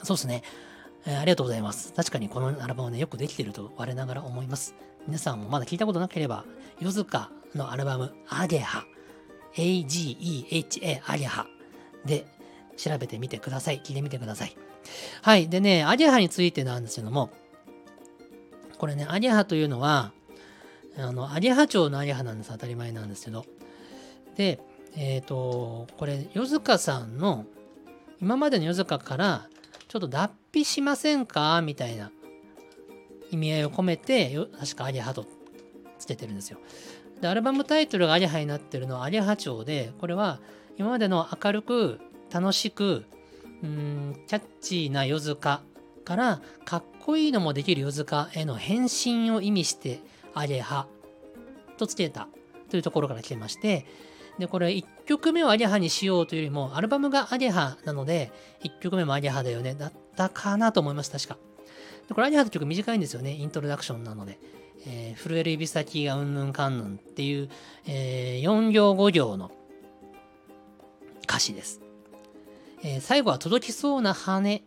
[0.04, 0.44] そうですね。
[1.06, 1.94] えー、ありがとうございます。
[1.94, 4.74] 確かにこのアルバムはね、よくできてると我ながら思います。
[5.06, 6.44] 皆さんもまだ聞いたことなければ、
[6.80, 8.84] ヨズカのアルバム、アゲハ、
[9.56, 11.48] A-G-E-H-A、アゲハ
[12.06, 12.26] で
[12.80, 13.82] 調べてみてください。
[13.82, 14.56] 聞いてみてください。
[15.22, 15.50] はい。
[15.50, 17.30] でね、アゲハについてなんですけども、
[18.78, 20.14] これね、アゲハというのは、
[20.98, 22.52] あの、アゲハ町のアゲハなんです。
[22.52, 23.46] 当たり前なんですけど。
[24.38, 24.60] で、
[24.96, 27.46] えっ、ー、と、これ、ヨズカさんの、
[28.22, 29.50] 今までのヨズカから、
[29.90, 31.62] ちょっと脱皮しませんか？
[31.62, 32.12] みたいな
[33.32, 35.26] 意味合いを込めて、確かアゲハと
[35.98, 36.60] つけてるんですよ。
[37.22, 40.40] で、アルバムタイトルがアゲハになってるのはアゲハ町で、これは
[40.78, 42.00] 今までの明るく
[42.32, 43.06] 楽しく、
[43.64, 45.62] うん、キャッチーなヨズカ
[46.06, 50.02] からかっこいいのもできるヨズカへの変身を意味して
[50.34, 50.88] アゲハ
[51.78, 52.28] とつけた
[52.70, 53.86] というところから来てまして、
[54.38, 58.32] で、これ1曲目をアゲハにしようというよりも、アルバムがアゲハなので、
[58.64, 61.38] 1曲目もアゲハだよね、だったかなと思います、確か。
[62.08, 64.40] でこれアゲハって曲短いんですよね、イントロダクションなので。
[64.86, 67.50] えー、震える指先がうんぬんかんぬんっていう、
[67.86, 69.52] えー、4行5行の
[71.24, 71.79] 歌詞です。
[72.84, 74.64] えー、最後は届きそうな羽で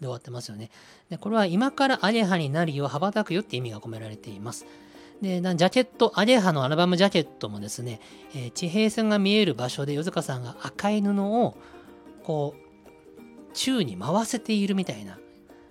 [0.00, 0.70] 終わってますよね。
[1.10, 4.66] でこれは今からアゲハになるよ、羽ばたくよって意味が込められています。
[5.22, 8.00] で、ジャケット、アゲハのアルバムジャケットもですね、
[8.34, 11.56] えー、地平線が見える場所で、夜塚さんが赤い布を、
[12.24, 12.62] こう、
[13.54, 15.18] 宙に回せているみたいな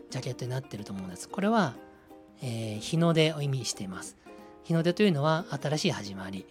[0.09, 1.27] ジャケットになってると思うんです。
[1.27, 1.75] これは、
[2.41, 4.15] えー、日の出を意味しています。
[4.63, 6.45] 日の出というのは新しい始まり。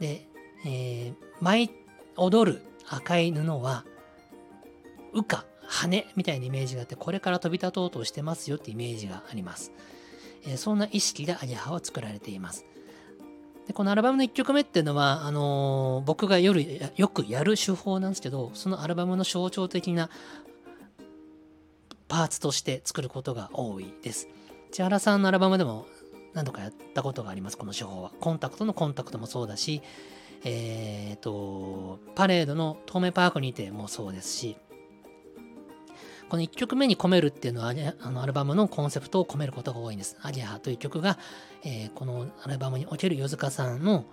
[0.00, 0.26] で、
[0.66, 1.70] えー、舞い
[2.16, 3.84] 踊る赤い布は、
[5.12, 9.72] 羽化、羽みたいなイメージがあって、これから飛び立とうとしてますよってイメージがあります。
[10.44, 12.64] えー、そんな意識でアゲハは作られています。
[13.66, 16.64] でこのアルバムの1曲目っていうのはあのー、僕が夜
[16.96, 20.10] よくやる手法なんですけどそのアルバムの象徴的な
[22.08, 24.28] パーツとして作ることが多いです。
[24.72, 25.86] 千原さんのアルバムでも
[26.34, 28.12] 何度かやったことがあります、この手法は。
[28.20, 29.82] コンタクトのコンタクトもそうだし、
[30.44, 34.56] えっ、ー、と、パレードの東名パークにてもそうですし、
[36.30, 40.16] この1曲目に込めるっていうのは、あのアルバムのコンセプトを込めることが多いんです。
[40.22, 41.18] アゲハという曲が、
[41.64, 44.04] えー、このアルバムにおけるヨズカさんの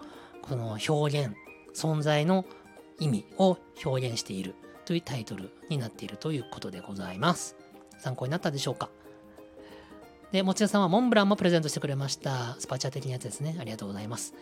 [0.41, 1.36] この表現、
[1.76, 2.43] 存在の
[2.99, 4.55] 意味を表現している
[4.86, 7.55] というタイトルになっているということでございます。
[7.99, 8.89] 参考になったでしょうか
[10.32, 12.55] で、持田さんはモンブランもプレゼントしてくれました。
[12.59, 13.55] スパチャ的なやつですね。
[13.59, 14.34] ありがとうございます。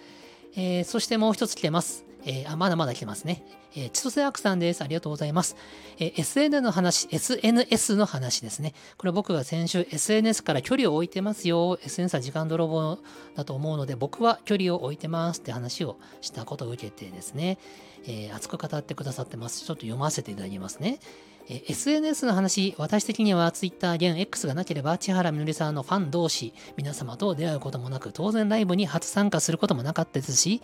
[0.56, 2.06] えー、そしてもう一つ来てます。
[2.26, 3.44] えー、あ、まだまだ来てますね。
[3.76, 4.82] えー、千歳アクさんです。
[4.82, 5.56] ありがとうございます。
[6.00, 8.74] えー、SN の話、SNS の話ですね。
[8.98, 11.78] これ僕が先週 SNS から距離を置いてますよ。
[11.84, 12.98] SNS は時間泥棒
[13.36, 17.60] だと思うので、僕は距離を置いてますって話をしたことを受けてですね、
[18.06, 19.66] えー、熱く語ってくださってます。
[19.66, 21.00] ちょっと読ませていただきますね。
[21.48, 30.62] え SNS の話、私的には Twitter 現 X がなければ、千原みのりさんのファン同士、皆様と出会うこともなく、当然ライブに初参加することもなかったですし、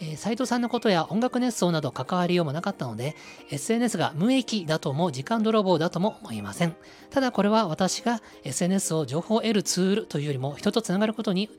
[0.00, 3.14] えー、藤さんのことや音楽熱奏など関わりようもなかったので、
[3.50, 6.74] SNS が無益だとも時間泥棒だとも思いません。
[7.10, 11.50] ただこれは私が SNS を情報を得るツールというよりも人とつながることに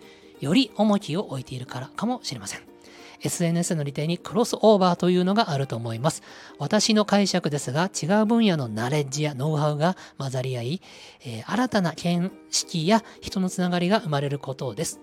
[0.42, 2.75] より重きを置いているからかもしれません。
[3.22, 6.24] SNS の利点にクロスオーバーというのがあると思います。
[6.58, 10.82] 私の解釈ですが、違う分野のナレッジやノウハウが混ざり合い、
[11.26, 15.00] えー、新たな見識や人のつながりが生まれることです。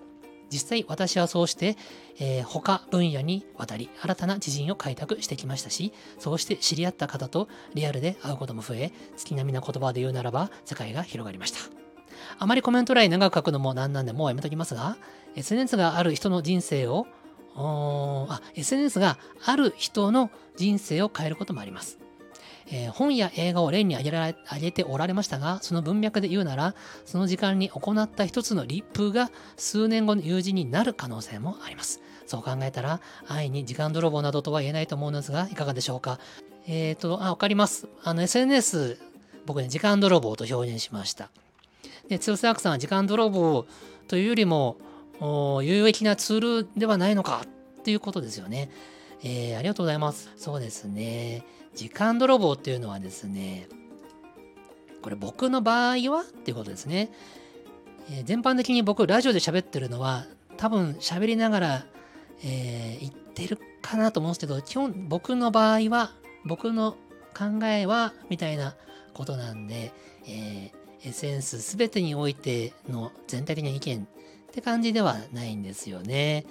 [0.52, 1.76] 実際私はそうして、
[2.20, 11.58] えー、他分野に渡り新たな知人を開拓してきましたしそうして知り合った方とリアルで会うことも増え月並みな言葉で言うならば世界が広がりました
[12.38, 14.98] あまりコメント欄に長く書くのもなんなんでもうやめときますが
[15.36, 17.06] SNS がある人の人生を
[17.56, 21.98] あ SNS がある人の人生を変えることもあります
[22.74, 26.74] えー、本や映画を例に挙げられ挙げておられましたが、その文脈で言うなら、
[27.04, 32.00] その時間に行った一つの立風が数年後の友人になる可能性もあります。
[32.26, 36.18] そう考えたら、安易に時間泥棒などとは言えないと思うのですが、いかがでしょうか？
[36.66, 37.88] えっ、ー、と、あ、わかります。
[38.04, 38.98] あの、SNS、
[39.44, 41.28] 僕ね、時間泥棒と表現しました。
[42.08, 43.66] で、強瀬アクさんは時間泥棒
[44.08, 44.76] というよりも、
[45.62, 47.42] 有益なツールではないのか
[47.80, 48.70] っていうことですよね。
[49.22, 50.30] えー、ありがとうございます。
[50.36, 51.44] そうですね。
[51.74, 53.68] 時間泥棒っていうのはですね、
[55.00, 57.10] これ僕の場合はっていうことですね。
[58.10, 61.86] えー、全般的に僕ラジオで喋ってるのは多分喋りながら、
[62.44, 66.12] えー、言ってるかなと思うんですけど、基本僕の場合は
[66.44, 66.96] 僕の
[67.36, 68.74] 考えはみたいな
[69.14, 69.92] ことなんで、
[70.26, 74.08] えー、エッセンス全てにおいての全体的な意見
[74.52, 76.44] って感じではないんですよね。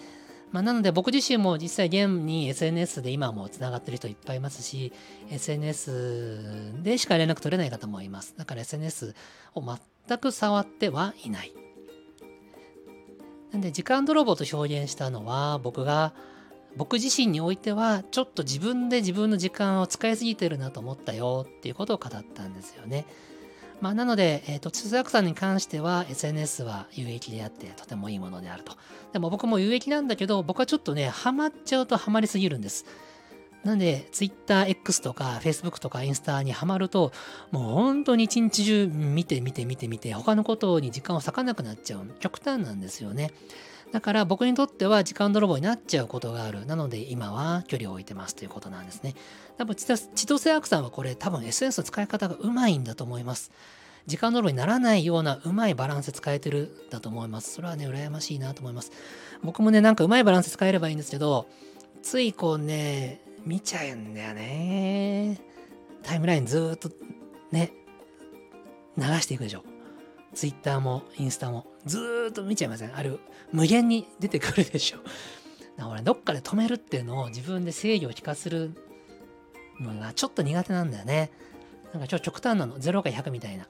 [0.51, 4.91] まあ、なので僕自身も実際現に SNS で今もつながってる人いっぱいいますし、
[5.29, 8.33] SNS でしか連絡取れない方もいます。
[8.37, 9.15] だから SNS
[9.53, 9.63] を
[10.07, 11.53] 全く触ってはいない。
[13.51, 16.13] なんで時間泥棒と表現したのは僕が
[16.75, 23.05] 僕自身においてはちょっと自分で自分の時間を使いすぎてるなと思ったよっていうことを語ったんですよね。
[23.81, 28.73] まあ、なので、えっ、ー、と、通訳さんに関しては SNS は有益であってとてもいいものであると。
[29.11, 32.85] でも僕も有益なんだけど、僕はちょっとね、ハマっちゃうとハマりすぎるんです。
[33.63, 37.11] なんで、TwitterX とか Facebook とかインスタにハマると、
[37.51, 42.07] もう本当に一日中見て見て見て見て、他のことに時間を割かなくなっちゃう。
[42.19, 43.31] 極端なんですよね。
[43.91, 46.65] だから僕にとっては時間泥棒になっちゃうことがある。
[46.65, 49.15] なので今は距離を置いてますということなんですね。
[49.61, 49.95] 多分千
[50.25, 53.51] 歳アクさんはこれ多分 SNS の使い方がうまいんだと思います。
[54.07, 57.53] 時間泥棒にならないようなうまいバランス使えてるだと思います。
[57.53, 58.91] それはね、羨ましいなと思います。
[59.43, 61.45] 僕もね、なんかうまいバランス使えればいいんですけど、
[62.01, 65.39] ついこうね、見ちゃうんだよね。
[66.01, 66.89] タイムラインずっと
[67.51, 67.71] ね、
[68.97, 69.63] 流していくでしょ。
[70.33, 73.19] ツイッターもインスタもずっと見ちゃいませんある
[73.51, 74.99] 無限に出てくるでしょ
[75.77, 78.90] だからどっかで止めるっていうのを自分で制御を聞かせる
[79.81, 81.31] のがちょっと苦手なんだよね
[81.93, 83.67] なんかちょ極端なの0か100みたいな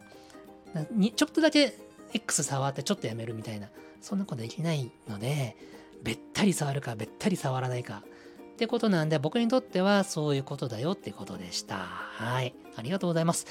[1.15, 1.73] ちょっとだけ
[2.13, 3.69] X 触ってちょっとやめるみたいな
[4.01, 5.55] そんなことできないので
[6.03, 8.03] べったり触るかべったり触らないか
[8.51, 11.77] ってことなんで僕にとってはそういうことだよってことでした。
[11.77, 12.53] はい。
[12.75, 13.47] ありがとうございます。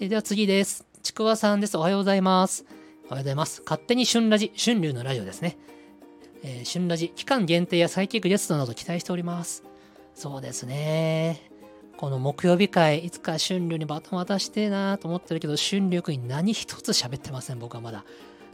[0.00, 0.86] えでは次です。
[1.02, 1.76] ちくわさんです。
[1.76, 2.64] おはようございます。
[3.08, 3.60] おはようございます。
[3.62, 5.58] 勝手に春ラジ、春流のラジオですね。
[6.42, 9.64] えー、春ラジ、期間限定やサイキックゲストなど期待しております。
[10.14, 11.53] そうですね。
[11.96, 18.04] この木曜日会、いつか春流にバトン渡してなと思ってるけど、春流君に何一つ喋ってません、僕はまだ。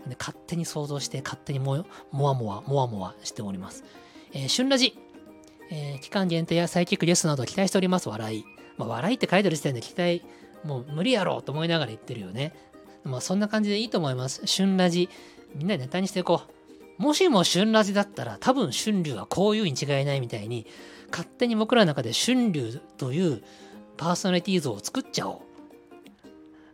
[0.06, 3.84] で勝手に想像して、勝手にももわもわ、もわもわしております。
[4.32, 4.96] えー、春ラジ、
[5.70, 8.44] えー、期間限定やサイキックゲストなど期待しております、笑い。
[8.76, 10.22] まあ、笑いって書いてる時点で期待、
[10.64, 12.54] もう無理やろうと思いながら言ってるよね。
[13.04, 14.42] まあ、そんな感じでいいと思います。
[14.46, 15.08] 春ラジ、
[15.54, 16.42] みんなでネタにしていこ
[16.98, 17.02] う。
[17.02, 20.66] もしも春ラジだったら、多分春流はこういうに違いないみたいに、
[21.10, 23.42] 勝手に僕らの中で春流という
[23.96, 25.38] パーソナリティ像を作っちゃおう。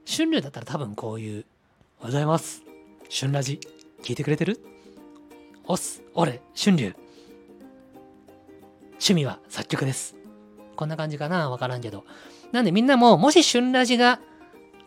[0.08, 1.44] 春流だったら多分こういう、
[2.00, 2.62] おはようございます。
[3.10, 3.60] 春ラジ、
[4.02, 4.60] 聞いてくれてる？
[5.66, 6.94] おっす、俺、春流。
[8.92, 10.14] 趣味は作曲です。
[10.76, 11.50] こんな感じかな？
[11.50, 12.04] わからんけど。
[12.52, 14.20] なんでみんなも、もし春ラジが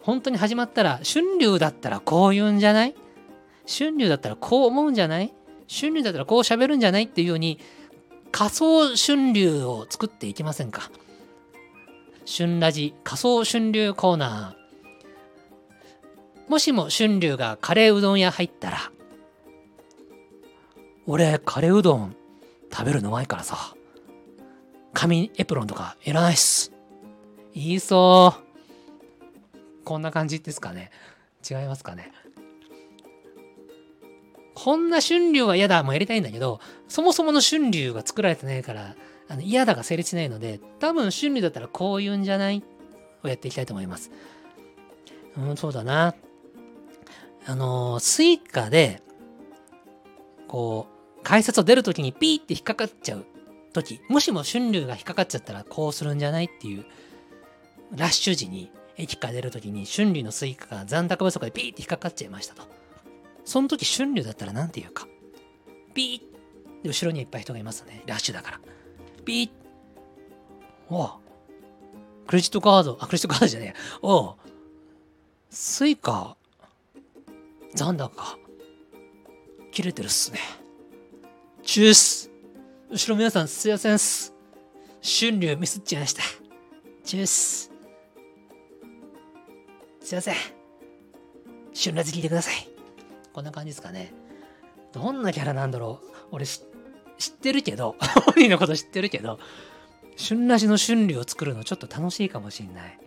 [0.02, 2.96] 本当に始まったら、春流だったらこう言うんじゃない？
[3.68, 5.34] 春流だったらこう思うんじゃない？
[5.70, 7.04] 春流だったらこう喋るんじゃない？
[7.04, 7.60] っていうように、
[8.32, 10.92] 仮想春流を作っていきませんか？
[12.26, 14.60] 春ラジ仮想春流コーナー。
[16.50, 18.92] もしも春流がカレーうどん屋入ったら、
[21.06, 22.16] 俺、カレーうどん
[22.72, 23.76] 食べるの前からさ、
[24.94, 26.72] 紙エプロンとかいらないっす。
[27.54, 29.86] 言いそう。
[29.86, 30.92] こんな感じですかね。
[31.50, 32.12] 違いますかね。
[34.62, 38.96] こんな春流は嫌だもやりたいんだけど、そもそもの春流が作られてないから、
[39.30, 42.62] あの嫌だが成立しないので、多分春流だったらこういうんじゃない？
[43.24, 44.12] をやっていきたいと思います。
[45.38, 46.14] うん、そうだな。
[47.46, 49.02] あのー、スイカで、
[50.50, 50.88] こ
[51.20, 53.26] う、解説を出るときにピーって引っかかっちゃう
[53.72, 56.46] とき、もしも春流が引っかかっちゃったらこうするんじゃない？
[56.46, 56.86] っていう、
[57.96, 62.79] ラッシュ時に駅から出るときに春流のスイカが残高不足でピーって引っかかっちゃいましたと。
[63.46, 65.08] その時春流だったら何て言うか。
[65.94, 68.04] ピーで後ろにいっぱい人がいますね。
[68.06, 68.60] ラッシュだから。
[69.26, 69.50] ピー
[70.90, 71.10] おう
[72.28, 73.80] クレジットカード、あ、クレジットカードじゃねえ。
[74.02, 74.36] おう
[75.50, 76.38] Suica、
[77.74, 78.38] 残高、
[79.72, 80.40] 切れてるっすね。
[81.64, 82.32] チュース。
[82.92, 84.34] 後ろ皆さんすいませんっす。
[85.02, 86.22] 春流ミスっちゃいました。
[87.04, 87.72] チュース。
[90.02, 90.36] すいません。
[91.76, 92.79] 春ラジ聞いてください。
[93.34, 94.14] こんな感じですかね。
[94.92, 96.08] どんなキャラなんだろう。
[96.32, 99.40] 俺知ってるけど、 本人のこと知ってるけど、
[100.18, 103.00] 春ラジの春流を作るのちょっと楽しいかもしんない。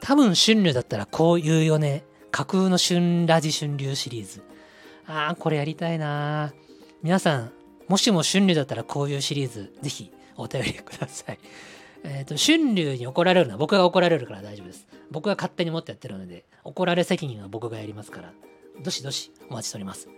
[0.00, 2.04] 多分春流だったらこういうよね。
[2.30, 4.42] 架空の春ラジ春流シリーズ。
[5.06, 6.52] ああ、これやりたいな
[7.02, 7.52] 皆さん、
[7.88, 11.38] もしも春流だったらこういうシリーズ、ぜひお便りください。
[12.04, 14.86] えっ、ー、と、春流に怒られるのは僕が怒られるから大丈夫です。
[15.10, 18.32] 僕が勝手に持ってやってるので、怒られ責任は僕がやりますから。
[18.82, 20.08] どしどしお待ちしております。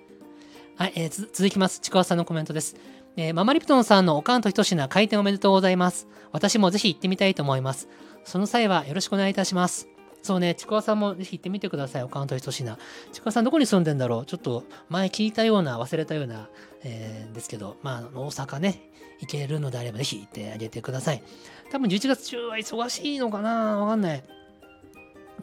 [0.76, 1.80] はい、えー、続きます。
[1.80, 2.76] ちくわさんのコメントです。
[3.16, 6.06] えー、ママリプトンさんのおかんとひと品開店おめでとうございます。
[6.30, 7.88] 私もぜひ行ってみたいと思います。
[8.24, 9.88] その際はよろしくお願いいたします。
[10.22, 12.02] そうね、ちくわさんもぜひ行ってみてください。
[12.04, 12.78] おかんとひと品。
[13.12, 16.48] ちくわさんどこに住んでんだろうちょっと前聞いたような、忘れたような、
[16.84, 18.90] えー、ですけど、まあ、大阪ね、
[19.20, 21.22] 行けるのであればぜひ行ってあげてください。
[21.70, 24.22] 多分11月中は忙しいのかなわかんない。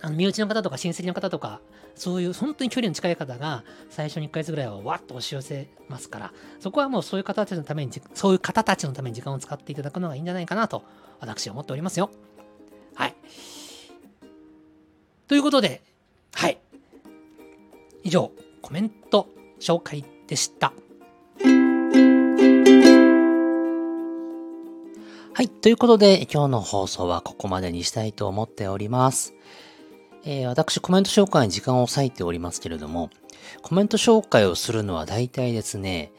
[0.02, 1.62] あの身内の方とか親戚の方とか、
[1.96, 10.84] そういう本当に距離の近い方が最初に1ヶ月ぐらいはわっと押し寄せますから、そこはもうそういう方たちのために、そういう方たちのために時間を使っていただくのがいいんじゃないかなと、
[11.20, 12.10] 私は思っておりますよ。
[12.96, 13.16] はい。
[15.28, 15.82] ということで、
[16.34, 16.58] はい。
[18.04, 18.32] 以上、
[18.62, 19.30] コメント
[19.60, 20.74] 紹介でした。
[25.34, 25.50] はい。
[25.50, 29.34] ということで、今日の放送はここまでにしたいと思っております。
[30.26, 33.12] えー、私コメント紹介に時間を割いておりますけれども、
[33.62, 36.12] コメント紹介をするのは大体ですね、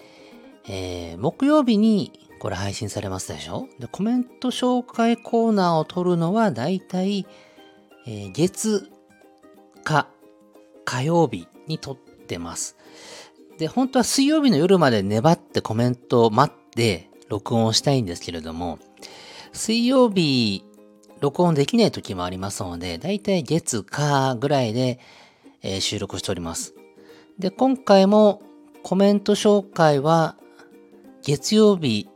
[0.69, 3.69] えー、木曜日にこれ配信されますでしょ？
[3.81, 7.27] で、コメント紹介コーナーを取るのは大体、
[8.07, 8.91] えー、月、
[9.85, 10.07] 火、
[10.85, 12.77] 火曜日に撮ってます。
[13.59, 18.79] で、本当は水曜日の夜まで粘ってコメントを待って録音したいんですけれども、
[19.53, 20.63] 水曜日
[21.21, 24.99] 録音できない時もありますので、だいたい月、火ぐらいで、
[25.63, 26.75] えー、収録しております。
[27.39, 28.43] で、今回も
[28.83, 30.37] コメント紹介は
[31.23, 32.09] 月曜日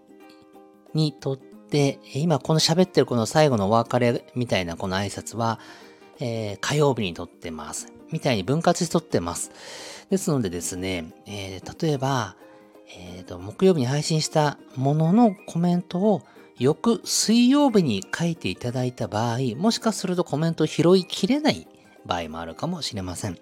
[0.95, 5.59] にとって、今この喋ってるこの最後のお別れみたいなこの挨拶は、
[6.21, 7.93] えー、火曜日にとってます。
[8.11, 9.51] みたいに分割して撮ってます。
[10.11, 12.37] ですのでですね、えー、例えば、
[12.97, 16.23] えっ、ー、と、木曜日に配信したもののコメントを
[16.61, 21.67] 翌水曜日に書いていただいた場合、もしかするとコメントを拾いきれない
[22.05, 23.39] 場合もあるかもしれません。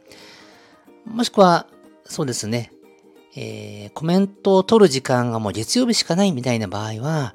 [1.04, 1.66] もしくは、
[2.04, 2.72] そうですね、
[3.36, 7.34] えー、コメントを取る時間がもう月曜日しかないみたいな場合は、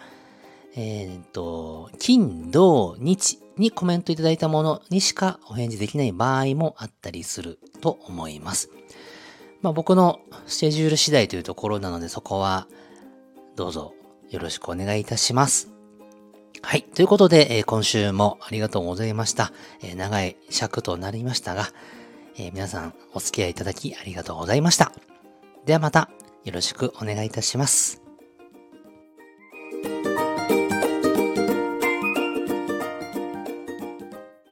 [0.75, 8.69] えっ、と、金、土、日にコメントいただいたものにしかお返事できない場合もあったりすると思います。
[9.61, 12.67] まあ僕のスケジュール次第というところなのでそこは
[13.55, 13.93] どうぞ
[14.29, 15.72] よろしくお願いいたします。
[16.65, 16.83] はい。
[16.83, 19.51] ということで、えー、今週もありがとうございました。
[19.81, 21.67] えー、長い尺となりましたが、
[22.37, 24.91] えー、皆さんお付き合いいただきありがとうございました。
[25.65, 26.09] ではまた
[26.45, 28.02] よろしくお願いいたします。